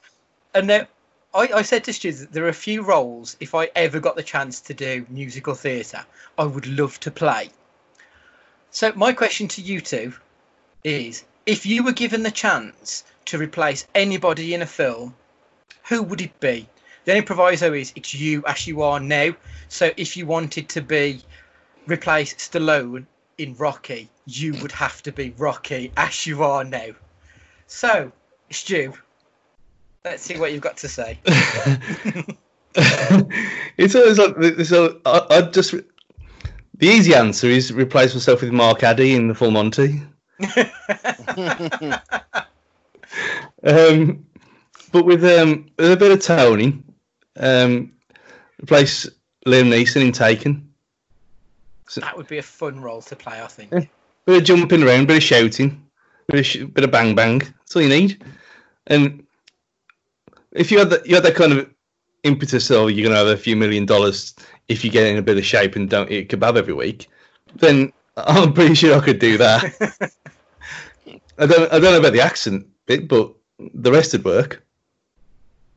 [0.59, 0.89] And now
[1.33, 4.17] I, I said to Stu that there are a few roles, if I ever got
[4.17, 6.05] the chance to do musical theatre,
[6.37, 7.51] I would love to play.
[8.73, 10.15] So, my question to you two
[10.83, 15.15] is if you were given the chance to replace anybody in a film,
[15.85, 16.69] who would it be?
[17.05, 19.37] The only proviso is it's you as you are now.
[19.69, 21.23] So, if you wanted to be
[21.87, 23.07] replace Stallone
[23.39, 26.91] in Rocky, you would have to be Rocky as you are now.
[27.69, 28.11] So,
[28.51, 28.95] Stu,
[30.09, 31.19] let's see what you've got to say.
[33.77, 34.73] it's always like this.
[34.73, 39.51] I, I just the easy answer is replace myself with Mark Addy in the Full
[39.51, 40.03] Monty.
[43.65, 44.25] Um,
[44.93, 46.83] but with um, with a bit of Tony,
[47.37, 47.93] um,
[48.63, 49.09] replace
[49.47, 50.69] Liam Neeson in Taken.
[51.97, 53.73] that would be a fun role to play, I think.
[53.73, 53.81] Yeah.
[54.27, 55.85] Bit of jumping around, bit of shouting,
[56.29, 57.39] bit of, sh- bit of bang bang.
[57.39, 58.23] That's all you need.
[58.87, 59.27] And
[60.59, 61.71] if you had that, you had that kind of
[62.25, 64.35] impetus, oh, you're going to have a few million dollars
[64.69, 67.09] if you get in a bit of shape and don't eat kebab every week,
[67.57, 69.65] then I'm pretty sure I could do that.
[71.39, 74.63] I don't, I don't know about the accent bit, but the rest would work.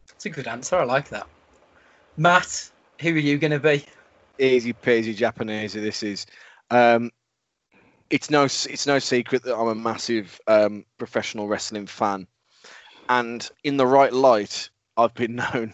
[0.10, 0.76] It's a good answer.
[0.76, 1.28] I like that.
[2.18, 2.70] Matt,
[3.00, 3.86] who are you going to be?
[4.42, 5.74] easy peasy Japanese.
[5.74, 6.26] This is.
[6.70, 7.12] Um,
[8.10, 12.28] it's no it's no secret that I'm a massive um, professional wrestling fan,
[13.08, 14.70] and in the right light,
[15.02, 15.74] I've been known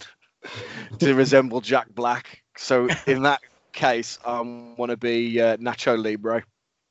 [1.00, 2.42] to resemble Jack Black.
[2.58, 3.42] So in that
[3.74, 6.44] case, I want to be uh, Nacho Libre.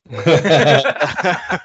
[0.12, 1.59] uh,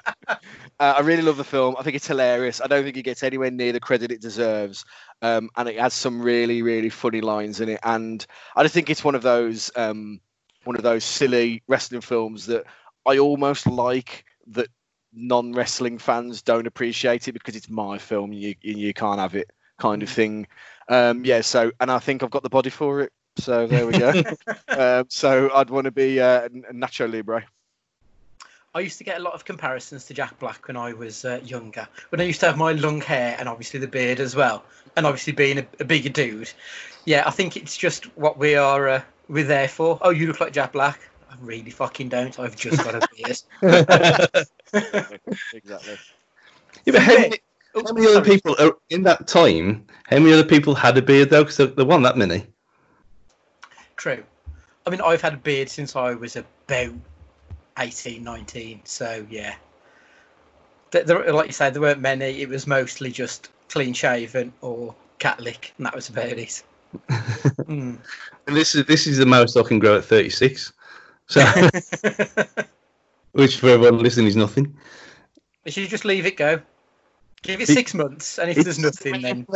[0.80, 1.76] I really love the film.
[1.78, 2.60] I think it's hilarious.
[2.60, 4.84] I don't think it gets anywhere near the credit it deserves,
[5.22, 7.80] um, and it has some really, really funny lines in it.
[7.84, 10.20] And I just think it's one of those, um,
[10.64, 12.64] one of those silly wrestling films that
[13.06, 14.70] I almost like that
[15.14, 18.34] non-wrestling fans don't appreciate it because it's my film.
[18.34, 19.52] You you can't have it,
[19.82, 20.48] kind of thing.
[20.90, 21.42] Um, yeah.
[21.42, 23.12] So, and I think I've got the body for it.
[23.38, 24.14] So there we go.
[24.70, 27.44] um, so I'd want to be uh, Nacho Libre.
[28.74, 31.42] I used to get a lot of comparisons to Jack Black when I was uh,
[31.44, 31.88] younger.
[32.10, 34.64] When I used to have my long hair and obviously the beard as well,
[34.96, 36.52] and obviously being a, a bigger dude.
[37.06, 38.88] Yeah, I think it's just what we are.
[38.88, 39.98] Uh, we're there for.
[40.02, 41.00] Oh, you look like Jack Black.
[41.30, 42.38] I really fucking don't.
[42.40, 43.42] I've just got a beard.
[45.54, 45.98] exactly.
[46.86, 47.22] Yeah, but how Okay.
[47.24, 49.86] many, Oh, how many other people are, in that time?
[50.06, 51.44] How many other people had a beard though?
[51.44, 52.46] Because there, there weren't that many.
[53.96, 54.24] True.
[54.86, 56.94] I mean, I've had a beard since I was about
[57.78, 58.82] 18, 19.
[58.84, 59.56] So yeah,
[60.92, 62.42] there, there, like you said, there weren't many.
[62.42, 66.64] It was mostly just clean shaven or cat lick, and that was about it.
[67.72, 67.98] Mm.
[68.48, 70.74] And this is this is the most I can grow at 36.
[71.28, 71.42] So,
[73.32, 74.76] which for everyone listening is nothing.
[75.68, 76.62] Should you should just leave it go.
[77.44, 79.48] Give it It- six months, and if there's nothing, then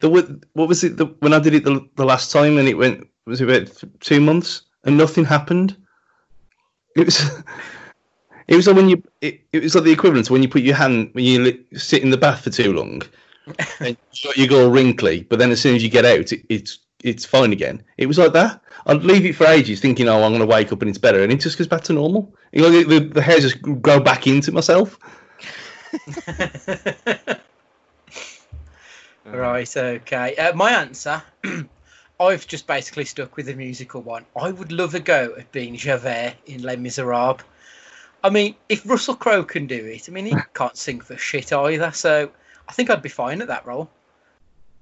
[0.00, 0.08] The,
[0.54, 3.06] what was it the, when I did it the, the last time and it went
[3.26, 5.76] was it about two months and nothing happened.
[6.96, 7.20] It was
[8.48, 10.62] it was like when you it, it was like the equivalent to when you put
[10.62, 13.02] your hand when you sit in the bath for too long
[13.80, 13.96] and
[14.36, 17.24] you go- all wrinkly, but then as soon as you get out, it, it's it's
[17.24, 17.82] fine again.
[17.98, 18.60] It was like that.
[18.86, 21.22] I'd leave it for ages, thinking, "Oh, I'm going to wake up and it's better,"
[21.22, 22.32] and it just goes back to normal.
[22.52, 24.98] You know, the, the hair just grow back into myself.
[29.24, 29.76] right.
[29.76, 30.36] Okay.
[30.36, 31.22] Uh, my answer.
[32.20, 34.24] I've just basically stuck with the musical one.
[34.40, 37.40] I would love a go at being Javert in Les Miserables.
[38.22, 41.52] I mean, if Russell Crowe can do it, I mean, he can't sing for shit
[41.52, 41.90] either.
[41.92, 42.30] So
[42.68, 43.90] I think I'd be fine at that role.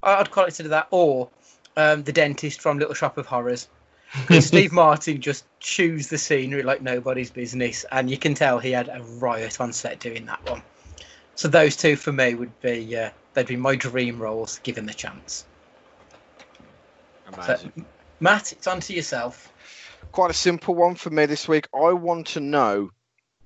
[0.03, 0.89] I'd quite to that.
[0.91, 1.31] Or
[1.77, 3.69] um, the dentist from Little Shop of Horrors.
[4.41, 8.89] Steve Martin just chews the scenery like nobody's business, and you can tell he had
[8.89, 10.63] a riot on set doing that one.
[11.41, 14.93] So those two for me would be uh, they'd be my dream roles given the
[14.93, 15.47] chance.
[17.47, 17.59] So,
[18.21, 19.51] Matt, it's on to yourself.
[20.13, 21.67] Quite a simple one for me this week.
[21.75, 22.91] I want to know,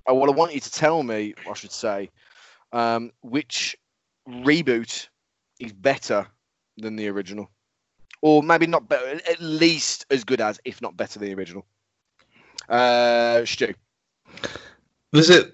[0.06, 2.10] or well, I want you to tell me, I should say,
[2.72, 3.76] um, which
[4.28, 5.06] reboot
[5.60, 6.26] is better
[6.76, 7.48] than the original,
[8.22, 11.64] or maybe not better, at least as good as, if not better than the original.
[12.68, 13.72] Uh, Stu.
[15.12, 15.52] There's a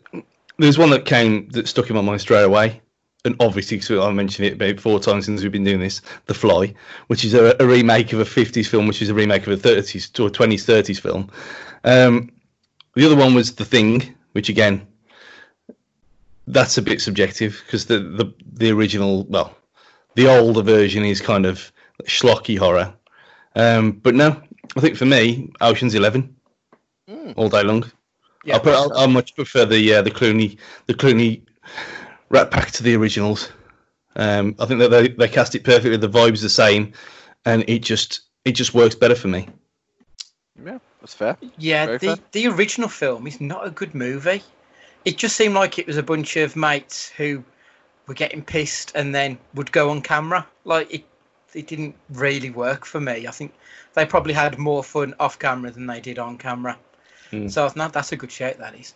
[0.60, 2.80] there's one that came that stuck in my mind straight away,
[3.24, 6.34] and obviously because I mentioned it about four times since we've been doing this, The
[6.34, 6.74] Fly,
[7.08, 9.56] which is a, a remake of a 50s film, which is a remake of a
[9.56, 11.30] 30s or 20s 30s film.
[11.84, 12.30] Um,
[12.94, 14.86] the other one was The Thing, which again,
[16.46, 19.56] that's a bit subjective because the, the the original, well,
[20.16, 21.70] the older version is kind of
[22.04, 22.92] schlocky horror.
[23.54, 24.40] Um, but no,
[24.76, 26.36] I think for me, Ocean's Eleven,
[27.08, 27.34] Mm.
[27.36, 27.90] all day long.
[28.44, 31.42] Yeah, I, put, I, I much prefer the uh, the Clooney the Clooney
[32.30, 33.50] Rat Pack to the originals.
[34.16, 35.96] Um, I think that they, they cast it perfectly.
[35.96, 36.92] The vibe's the same,
[37.44, 39.48] and it just it just works better for me.
[40.64, 41.36] Yeah, that's fair.
[41.58, 42.24] Yeah, Very the, fair.
[42.32, 44.42] the original film is not a good movie.
[45.04, 47.42] It just seemed like it was a bunch of mates who
[48.06, 50.46] were getting pissed and then would go on camera.
[50.64, 51.04] Like it,
[51.54, 53.26] it didn't really work for me.
[53.26, 53.54] I think
[53.94, 56.76] they probably had more fun off camera than they did on camera.
[57.30, 57.48] Hmm.
[57.48, 58.58] So I that's a good shout.
[58.58, 58.94] That is.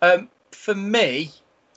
[0.00, 1.30] Um, for me,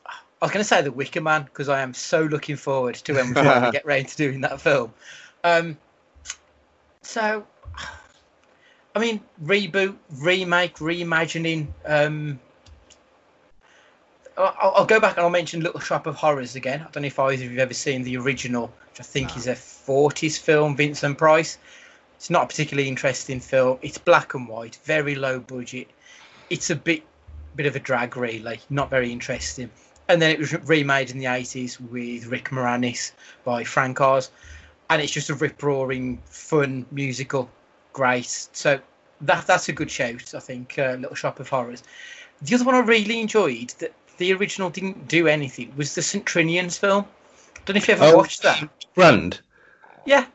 [0.06, 3.14] I was going to say The Wicker Man because I am so looking forward to
[3.14, 4.94] when we finally get round to doing that film.
[5.44, 5.78] Um,
[7.02, 7.46] so,
[8.96, 11.68] I mean, reboot, remake, reimagining.
[11.86, 12.40] Um,
[14.38, 16.82] I'll, I'll go back and I'll mention Little Shop of Horrors again.
[16.82, 19.38] I don't know if either of you have ever seen the original, which I think
[19.38, 21.58] is a 40s film, Vincent Price.
[22.26, 23.78] It's not a particularly interesting film.
[23.84, 25.88] It's black and white, very low budget.
[26.50, 27.04] It's a bit,
[27.56, 28.60] bit of a drag, really.
[28.72, 29.70] Not very interesting.
[30.10, 33.12] And then it was remade in the 80s with Rick Moranis
[33.44, 34.32] by Frank Oz,
[34.90, 37.48] and it's just a rip roaring, fun musical.
[37.94, 38.48] Great.
[38.54, 38.80] So
[39.22, 40.80] that that's a good shout, I think.
[40.80, 41.84] Uh, Little Shop of Horrors.
[42.42, 46.26] The other one I really enjoyed that the original didn't do anything was the St.
[46.26, 47.06] Trinian's film.
[47.66, 48.18] Don't know if you ever Oh.
[48.18, 48.68] watched that.
[48.96, 49.42] Grand.
[50.08, 50.26] Yeah,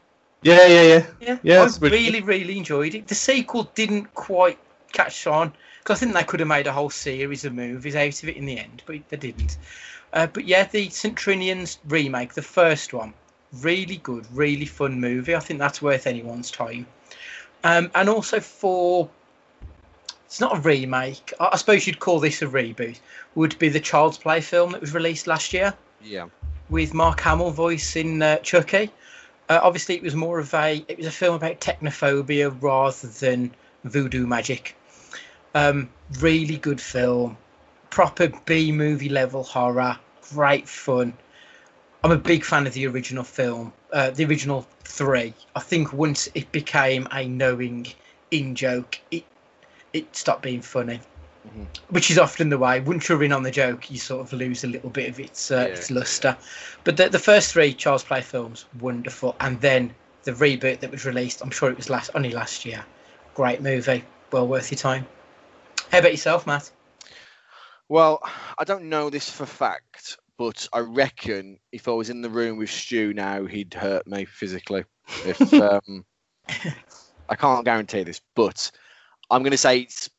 [0.43, 1.07] Yeah, yeah, yeah.
[1.21, 3.07] yeah, Yeah, I it's really really, really enjoyed it.
[3.09, 4.59] The sequel didn't quite
[4.93, 8.23] catch on because I think they could have made a whole series of movies out
[8.23, 9.59] of it in the end, but they didn't.
[10.13, 11.17] Uh, but yeah, the St.
[11.17, 13.15] Trinian's remake, the first one,
[13.61, 15.35] really good, really fun movie.
[15.35, 16.87] I think that's worth anyone's time.
[17.63, 19.09] Um, and also for
[20.27, 21.33] it's not a remake.
[21.41, 22.99] I, I suppose you'd call this a reboot.
[23.35, 26.27] Would be the Child's Play film that was released last year Yeah.
[26.69, 28.91] with Mark Hamill voicing uh, Chucky.
[29.51, 33.53] Uh, obviously, it was more of a it was a film about technophobia rather than
[33.83, 34.77] voodoo magic.
[35.57, 35.91] Um,
[36.21, 37.37] really good film,
[37.91, 39.99] proper B movie level horror,
[40.33, 41.13] great fun.
[42.05, 45.35] I'm a big fan of the original film, uh, the original three.
[45.57, 47.89] I think once it became a knowing
[48.31, 49.25] in joke, it
[49.93, 51.01] it stopped being funny,
[51.47, 51.67] Mhm.
[51.89, 52.81] which is often the way.
[52.81, 55.51] Once you're in on the joke, you sort of lose a little bit of its
[55.51, 56.37] uh, Yeah, its luster.
[56.85, 61.07] But the, the first three Child's Play films, wonderful, and then the reboot that was
[61.07, 61.41] released.
[61.41, 62.85] I'm sure it was last only last year.
[63.35, 65.07] Great movie, well worth your time.
[65.91, 66.71] How about yourself, Matt?
[67.89, 68.21] Well,
[68.59, 72.59] I don't know this for fact, but I reckon if I was in the room
[72.59, 74.85] with Stu now, he'd hurt me physically.
[75.27, 76.05] If um,
[77.29, 78.71] I can't guarantee this, but
[79.31, 80.11] I'm going to say it's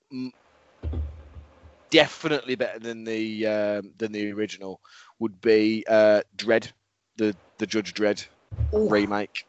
[1.91, 4.81] definitely better than the um, than the original.
[5.19, 6.71] Would be uh, Dredd,
[7.17, 8.25] the the Judge Dredd
[8.71, 9.45] remake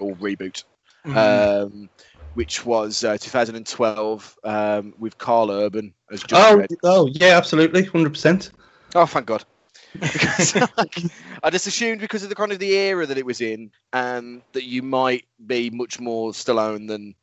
[0.00, 0.64] or reboot
[1.06, 1.64] Mhm.
[1.64, 1.90] um,
[2.34, 6.76] which was uh, 2012 um, with Karl Urban as Judge Oh, Dredd.
[6.84, 8.50] oh, yeah, absolutely, hundred percent.
[8.94, 9.44] Oh, thank God.
[10.12, 11.04] Because, like,
[11.42, 14.42] I just assumed because of the kind of the era that it was in, um,
[14.52, 17.14] that you might be much more Stallone than.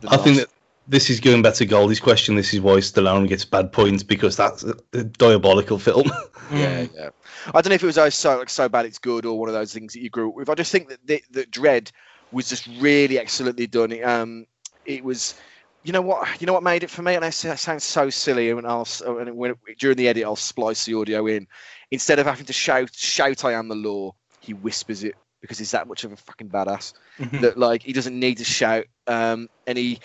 [0.00, 0.48] than I think that
[0.88, 2.34] this is going back to Goldie's question.
[2.34, 6.10] This is why Stallone gets bad points because that's a, a diabolical film.
[6.50, 6.90] Yeah, Mm.
[6.94, 7.10] yeah.
[7.48, 9.50] I don't know if it was oh, so like so bad it's good or one
[9.50, 10.48] of those things that you grew up with.
[10.48, 11.92] I just think that the, that Dredd
[12.32, 13.92] was just really excellently done.
[13.92, 14.46] It, um,
[14.86, 15.34] it was,
[15.84, 18.48] you know what, you know what made it for me, and it sounds so silly.
[18.48, 21.46] And I'll and when, during the edit, I'll splice the audio in.
[21.90, 25.72] Instead of having to shout, shout, "I am the law," he whispers it because he's
[25.72, 27.42] that much of a fucking badass Mhm.
[27.42, 28.86] that like he doesn't need to shout.
[29.06, 30.00] Um, and he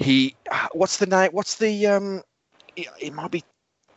[0.00, 0.34] he,
[0.72, 1.30] what's the name?
[1.32, 2.22] What's the um?
[2.76, 3.44] It, it might be.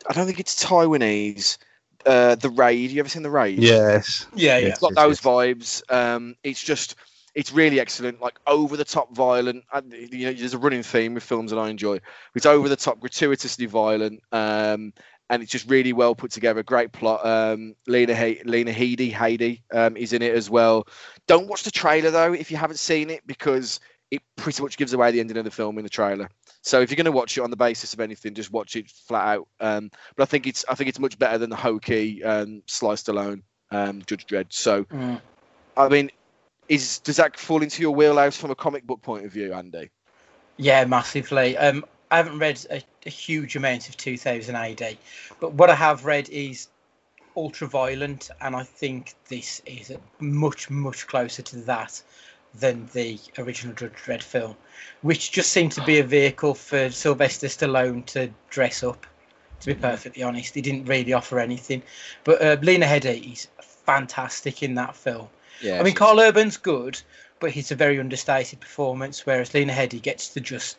[0.08, 1.58] I don't think it's Taiwanese.
[2.06, 2.90] Uh, the raid.
[2.90, 3.58] You ever seen the raid?
[3.58, 4.26] Yes.
[4.34, 4.66] Yeah, yeah.
[4.68, 5.82] It's got those vibes.
[5.90, 6.96] Um, it's just,
[7.34, 8.20] it's really excellent.
[8.20, 9.64] Like over the top violent.
[9.72, 12.00] And, you know, there's a running theme with films that I enjoy.
[12.34, 14.20] It's over the top, gratuitously violent.
[14.32, 14.92] Um,
[15.30, 16.62] and it's just really well put together.
[16.62, 17.24] Great plot.
[17.24, 20.86] Um, Lena he- Lena Headey Headey um, is in it as well.
[21.26, 23.80] Don't watch the trailer though if you haven't seen it because
[24.10, 26.28] it pretty much gives away the ending of the film in the trailer.
[26.62, 28.90] So if you're going to watch it on the basis of anything, just watch it
[28.90, 29.48] flat out.
[29.60, 32.94] Um, but I think it's I think it's much better than the hokey um, Sly
[32.94, 34.52] Stallone um, Judge Dredd.
[34.52, 35.20] So Mm.
[35.76, 36.10] I mean,
[36.68, 39.90] is does that fall into your wheelhouse from a comic book point of view, Andy?
[40.56, 41.56] Yeah, massively.
[41.56, 44.96] Um, I haven't read a, a huge amount of 2000 AD,
[45.40, 46.68] but what I have read is
[47.36, 52.00] ultra violent, and I think this is much, much closer to that
[52.58, 54.56] than the original Judge Dredd film,
[55.02, 59.06] which just seemed to be a vehicle for Sylvester Stallone to dress up.
[59.60, 61.82] To be perfectly honest, he didn't really offer anything.
[62.24, 63.48] But uh, Lena Headey is
[63.86, 65.28] fantastic in that film.
[65.60, 65.80] Yeah.
[65.80, 67.00] I mean, Karl Urban's good,
[67.40, 69.24] but he's a very understated performance.
[69.24, 70.76] Whereas Lena Headey gets to just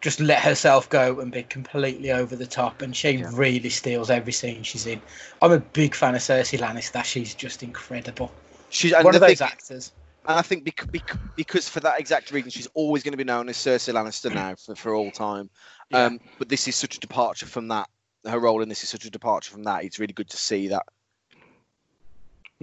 [0.00, 3.30] just let herself go and be completely over the top, and she Yeah.
[3.32, 5.00] really steals every scene she's in.
[5.40, 7.04] I'm a big fan of Cersei Lannister.
[7.04, 8.32] She's just incredible.
[8.70, 9.92] she's One of those thing- actors.
[10.26, 13.24] And I think bec- bec- because for that exact reason, she's always going to be
[13.24, 15.50] known as Cersei Lannister now for, for all time.
[15.90, 16.04] Yeah.
[16.04, 17.88] Um, but this is such a departure from that.
[18.24, 19.84] Her role in this is such a departure from that.
[19.84, 20.86] It's really good to see that.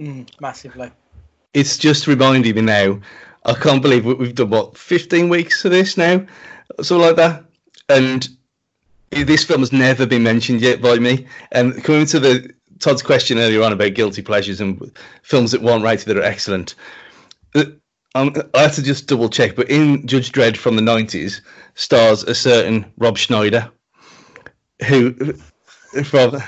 [0.00, 0.90] Mm, massively.
[1.52, 2.98] It's just reminding me now.
[3.44, 6.24] I can't believe we- we've done what 15 weeks of this now,
[6.80, 7.44] something like that.
[7.90, 8.26] And
[9.10, 11.26] this film has never been mentioned yet by me.
[11.52, 14.90] And coming to the Todd's question earlier on about guilty pleasures and
[15.22, 16.74] films that weren't rated that are excellent,
[18.14, 19.56] um, I had to just double check.
[19.56, 21.40] But in Judge Dredd from the 90s
[21.74, 23.70] stars a certain Rob Schneider,
[24.86, 25.34] who
[26.04, 26.42] from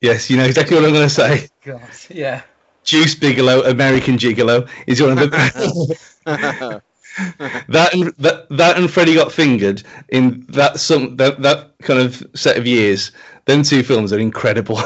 [0.00, 1.48] yes, you know exactly what I'm going to say.
[1.64, 2.42] God, yeah.
[2.84, 6.82] Deuce Bigalow, American Gigolo, is one of the
[7.68, 12.22] that and that, that and Freddie got fingered in that some that, that kind of
[12.34, 13.10] set of years.
[13.46, 14.76] Them two films are incredible.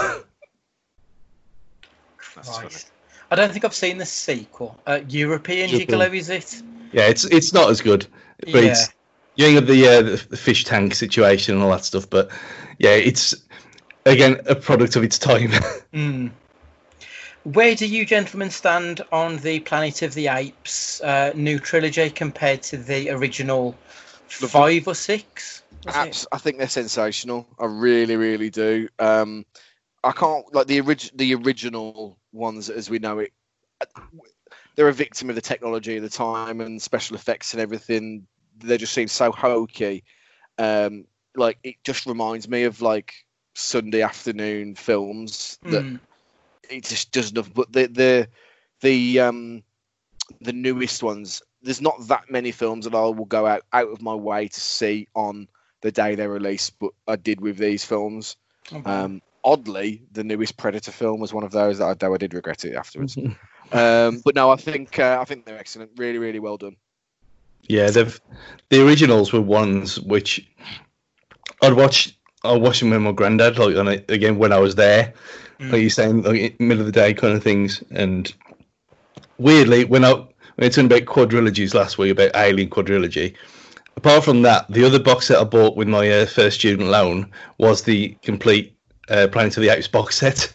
[2.34, 2.68] That's funny.
[2.68, 2.89] Christ.
[3.30, 4.78] I don't think I've seen the sequel.
[4.86, 6.00] Uh, European European.
[6.00, 6.62] Gigolo, is it?
[6.92, 8.06] yeah, it's it's not as good,
[8.40, 8.70] but Yeah.
[8.70, 8.88] it's
[9.36, 12.10] you ain't got the, uh, the the fish tank situation and all that stuff.
[12.10, 12.30] But
[12.78, 13.34] yeah, it's
[14.06, 15.50] again a product of its time.
[15.92, 16.30] Mm.
[17.44, 22.62] Where do you gentlemen stand on the Planet of the Apes uh, new trilogy compared
[22.64, 23.74] to the original
[24.28, 25.62] five or six?
[25.84, 25.96] was?
[25.96, 27.46] Abs- I think they're sensational.
[27.58, 28.88] I really, really do.
[28.98, 29.46] Um,
[30.04, 33.32] I can't like the orig- the original ones as we know it.
[34.76, 38.26] They're a victim of the technology of the time and special effects and everything.
[38.58, 40.04] They just seem so hokey.
[40.58, 43.14] Um, like it just reminds me of like
[43.54, 46.00] Sunday afternoon films that Mm.
[46.70, 47.52] it just does nothing.
[47.54, 48.28] But the the
[48.80, 49.62] the um
[50.40, 54.02] the newest ones, there's not that many films that I will go out out of
[54.02, 55.48] my way to see on
[55.82, 56.78] the day they're released.
[56.78, 58.36] But I did with these films.
[58.72, 59.04] Okay.
[59.04, 62.34] Um, oddly, the newest Predator film was one of those that I though I did
[62.34, 63.16] regret it afterwards.
[63.72, 65.90] um, but no, I think uh, I think they're excellent.
[65.96, 66.76] Really, really well done.
[67.68, 68.20] Yeah, they've
[68.68, 70.46] the originals were ones which
[71.62, 72.16] I'd watch.
[72.42, 75.12] I watched them with my granddad, like on it again when I was there.
[75.58, 75.72] Mm.
[75.72, 77.82] Like you're saying, like middle of the day kind of things.
[77.90, 78.32] And
[79.38, 83.34] weirdly, when I when I talking about quadrilogies last week about Alien quadrilogy,
[83.96, 87.30] apart from that, the other box set I bought with my uh, first student loan
[87.58, 88.74] was the complete
[89.10, 90.52] uh, Planet of the Apes box set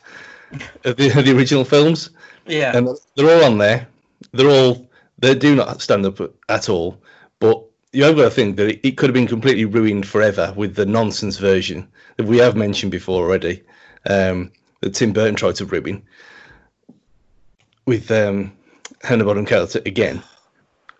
[0.84, 2.10] of the, the original films
[2.48, 2.76] yeah.
[2.76, 3.88] and they're all on there.
[4.32, 4.88] They're all
[5.20, 7.00] they do not stand up at all.
[7.40, 10.54] But you have got to think that it, it could have been completely ruined forever
[10.56, 11.88] with the nonsense version
[12.18, 13.64] that we have mentioned before already.
[14.10, 14.52] Um,
[14.82, 16.04] that Tim Burton tried to ruin
[17.86, 18.56] with um,
[19.02, 20.22] Helena Bonham Carter again.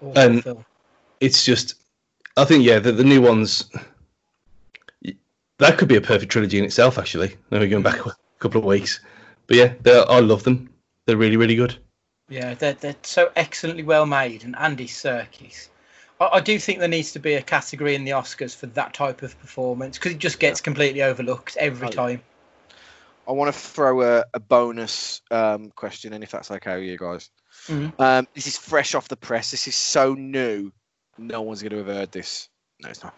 [0.02, 0.66] Awful and-.
[1.22, 1.76] It's just,
[2.36, 3.70] I think, yeah, the, the new ones.
[5.58, 7.36] That could be a perfect trilogy in itself, actually.
[7.50, 9.00] Now we're going back a couple of weeks,
[9.48, 10.70] but yeah, I love them.
[11.06, 11.78] They're really, really good.
[12.30, 14.44] Yeah, they're, they're so excellently well made.
[14.44, 15.70] And Andy Serkis.
[16.20, 18.94] I, I do think there needs to be a category in the Oscars for that
[18.94, 22.22] type of performance because it just gets completely overlooked every time.
[23.28, 26.98] I want to throw a, a bonus um, question in, if that's okay with you
[26.98, 27.30] guys.
[27.68, 28.00] Mhm.
[28.00, 29.52] Um, this is fresh off the press.
[29.52, 30.72] This is so new.
[31.18, 32.50] No one's going to have heard this.
[32.82, 33.16] No, it's not.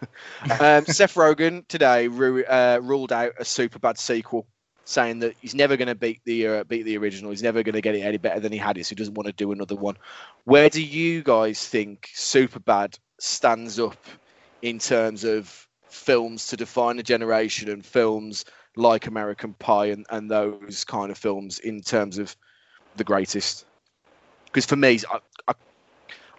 [0.60, 4.46] um, Seth Rogen today ru- uh, ruled out a Superbad sequel,
[4.84, 7.30] saying that he's never going to beat the uh, beat the original.
[7.30, 9.14] He's never going to get it any better than he had it, so he doesn't
[9.14, 9.96] want to do another one.
[10.44, 13.98] Where do you guys think Superbad stands up
[14.62, 18.44] in terms of films to define a generation and films
[18.76, 22.36] like American Pie and, and those kind of films in terms of
[22.96, 23.66] the greatest?
[24.46, 25.54] Because for me, I, I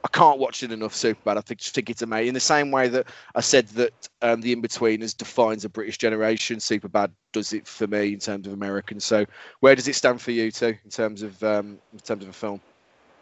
[0.03, 0.93] I can't watch it enough.
[0.93, 1.37] Superbad.
[1.37, 2.29] I think just think it's amazing.
[2.29, 6.57] In the same way that I said that um, the Inbetweeners defines a British generation,
[6.57, 8.99] Superbad does it for me in terms of American.
[8.99, 9.25] So
[9.59, 12.33] where does it stand for you two in terms of um, in terms of a
[12.33, 12.61] film?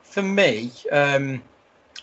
[0.03, 1.41] For me, um,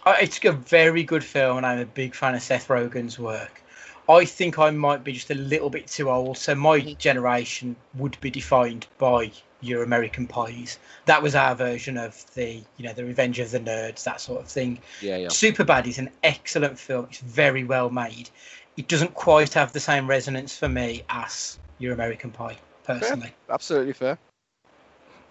[0.06, 3.62] it's a very good film, and I'm a big fan of Seth Rogen's work.
[4.08, 8.20] I think I might be just a little bit too old, so my generation would
[8.20, 9.32] be defined by
[9.64, 10.78] your American Pies.
[11.06, 14.40] That was our version of the, you know, the Revenge of the Nerds, that sort
[14.40, 14.78] of thing.
[15.00, 15.28] Yeah, yeah.
[15.28, 17.06] Superbad is an excellent film.
[17.10, 18.30] It's very well made.
[18.76, 23.32] It doesn't quite have the same resonance for me as your American Pie, personally.
[23.48, 24.18] Absolutely fair.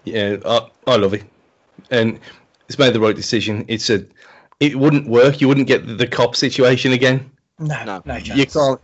[0.05, 1.23] Yeah, I, I love it,
[1.91, 2.19] and
[2.67, 3.63] it's made the right decision.
[3.67, 4.05] It's a,
[4.59, 5.39] it wouldn't work.
[5.41, 7.29] You wouldn't get the, the cop situation again.
[7.59, 8.01] No, No.
[8.05, 8.81] no, You can't.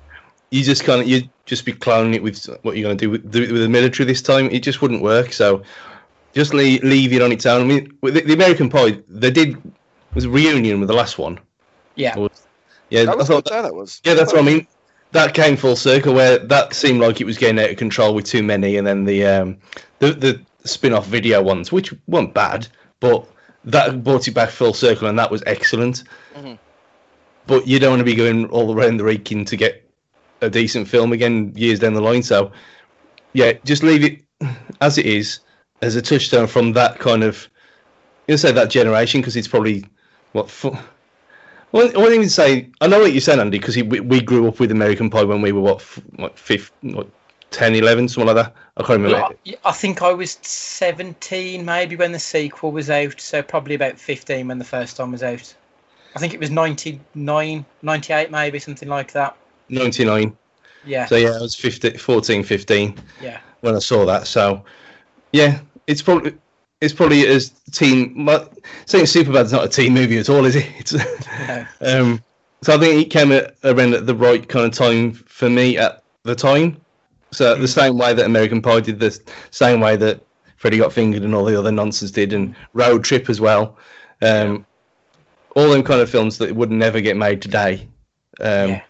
[0.51, 1.05] You just can't.
[1.05, 3.61] You just be clowning it with what you're going to do with, do it with
[3.61, 4.49] the military this time.
[4.51, 5.31] It just wouldn't work.
[5.33, 5.63] So
[6.33, 7.61] just leave, leave it on its own.
[7.61, 9.57] I mean, the, the American Pie, they did
[10.13, 11.39] was a reunion with the last one.
[11.95, 12.15] Yeah.
[12.17, 12.29] Or-
[12.89, 13.45] yeah, That I thought.
[13.45, 14.01] good, that was.
[14.03, 14.65] Yeah, that's what I mean.
[15.11, 18.25] That came full circle where that seemed like it was getting out of control with
[18.25, 19.57] too many, and then the um,
[19.99, 22.67] the the spin-off video ones, which weren't bad,
[22.99, 23.27] but
[23.65, 26.03] that brought it back full circle, and that was excellent.
[26.35, 26.57] Mhm.
[27.47, 29.83] But you don't want to be going all around the raking to get
[30.41, 32.23] a decent film again years down the line.
[32.23, 32.51] So,
[33.33, 34.21] yeah, just leave it
[34.81, 35.39] as it is,
[35.81, 37.47] as a touchstone from that kind of,
[38.27, 39.85] you know, say that generation, because it's probably
[40.33, 40.51] what.
[41.71, 42.69] Well, I wouldn't even say.
[42.81, 45.41] I know what you're saying, Andy, because we, we grew up with American Pie when
[45.41, 46.01] we were what, f-
[46.33, 47.07] fifth, what,
[47.51, 48.55] 10, 11, something like that.
[48.77, 49.35] I can't remember.
[49.45, 53.99] Well, I, think I was 17 maybe when the sequel was out, so probably about
[53.99, 55.53] 15 when the first time was out.
[56.15, 59.37] I think it was 99, 98 maybe, something like that.
[59.69, 60.35] 99.
[60.85, 63.39] Yeah, So yeah, I was 15, 14, 15 yeah.
[63.61, 64.27] when I saw that.
[64.27, 64.63] So
[65.33, 66.35] yeah, it's probably
[66.81, 68.27] it's probably as teen.
[68.85, 70.67] Saying Superbad's not a teen movie at all, is it?
[70.77, 70.93] It's,
[71.47, 71.65] No.
[71.81, 72.23] um,
[72.61, 75.77] so I think it came at, around at the right kind of time for me
[75.77, 76.79] at the time.
[77.31, 79.17] So the same way that American Pie did, the
[79.51, 80.21] same way that
[80.57, 83.77] Freddy got fingered and all the other nonsense did, and Road Trip as well.
[84.21, 84.65] Um,
[85.55, 87.87] all them kind of films that would never get made today.
[88.41, 88.81] Um, yeah.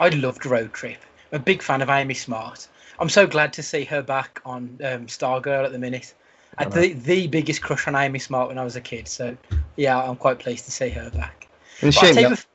[0.00, 0.98] I loved Road Trip.
[1.32, 2.68] I'm a big fan of Amy Smart.
[2.98, 6.14] I'm so glad to see her back on um, Stargirl at the minute.
[6.58, 9.36] I had the, the biggest crush on Amy Smart when I was a kid, so
[9.76, 11.48] yeah, I'm quite pleased to see her back.
[11.80, 12.46] But shame tell you that- if-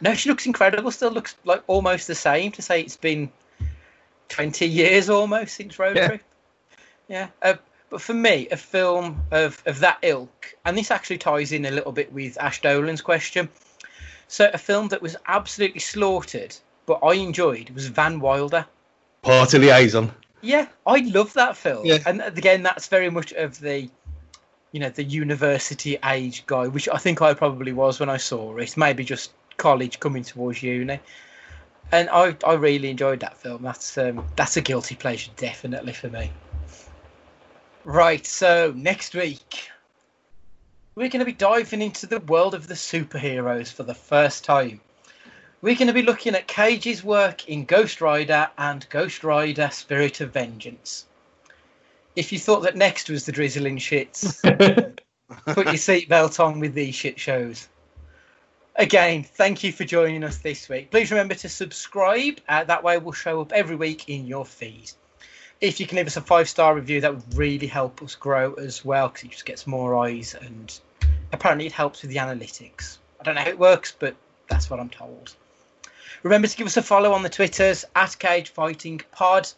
[0.00, 0.90] no, she looks incredible.
[0.90, 2.52] Still looks like almost the same.
[2.52, 3.30] To say it's been
[4.28, 6.08] twenty years almost since Road Yeah.
[6.08, 6.22] Trip.
[7.08, 7.54] Yeah, uh,
[7.88, 11.70] but for me, a film of of that ilk, and this actually ties in a
[11.70, 13.48] little bit with Ash Dolan's question.
[14.28, 16.56] So, a film that was absolutely slaughtered,
[16.86, 18.66] but I enjoyed was Van Wilder.
[19.22, 20.12] Part Party liaison.
[20.40, 21.86] Yeah, I love that film.
[21.86, 21.98] Yeah.
[22.06, 23.88] And again, that's very much of the,
[24.72, 28.56] you know, the university age guy, which I think I probably was when I saw
[28.56, 28.76] it.
[28.76, 31.00] Maybe just college coming towards uni.
[31.92, 33.62] And I, I really enjoyed that film.
[33.62, 36.30] That's um, that's a guilty pleasure, definitely for me.
[37.84, 39.68] Right, so next week
[40.96, 44.80] we're going to be diving into the world of the superheroes for the first time.
[45.60, 50.22] We're going to be looking at Cage's work in Ghost Rider and Ghost Rider Spirit
[50.22, 51.04] of Vengeance.
[52.14, 54.40] If you thought that next was the drizzling shits,
[55.44, 57.68] put your seatbelt on with these shit shows.
[58.74, 60.90] Again, thank you for joining us this week.
[60.90, 62.40] Please remember to subscribe.
[62.48, 64.92] Uh, that way, we'll show up every week in your feed.
[65.60, 68.54] If you can leave us a five star review, that would really help us grow
[68.54, 70.78] as well because it just gets more eyes and
[71.36, 72.98] apparently it helps with the analytics.
[73.20, 74.16] I don't know how it works, but
[74.48, 75.34] that's what I'm told.
[76.22, 79.48] Remember to give us a follow on the Twitters at Cage Fighting Pod.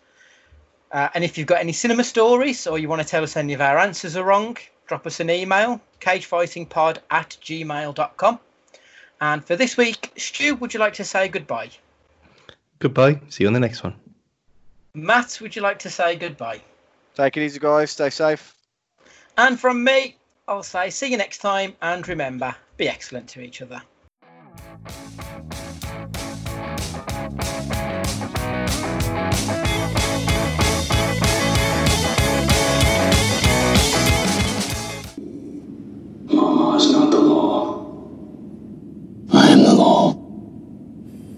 [0.91, 3.53] Uh, and if you've got any cinema stories or you want to tell us any
[3.53, 4.57] of our answers are wrong,
[4.87, 8.41] drop us an email cagefightingpod at gmail.com.
[9.21, 11.71] And for this week, Stu, would you like to say goodbye?
[12.79, 13.21] Goodbye.
[13.29, 13.95] See you on the next one.
[14.95, 16.61] Matt, would you like to say goodbye?
[17.15, 17.91] Take it easy, guys.
[17.91, 18.55] Stay safe.
[19.37, 20.18] And from me,
[20.49, 23.83] I'll say see you next time and remember, be excellent to each other.
[36.33, 37.85] Mama's not the law.
[39.35, 40.18] I am the law.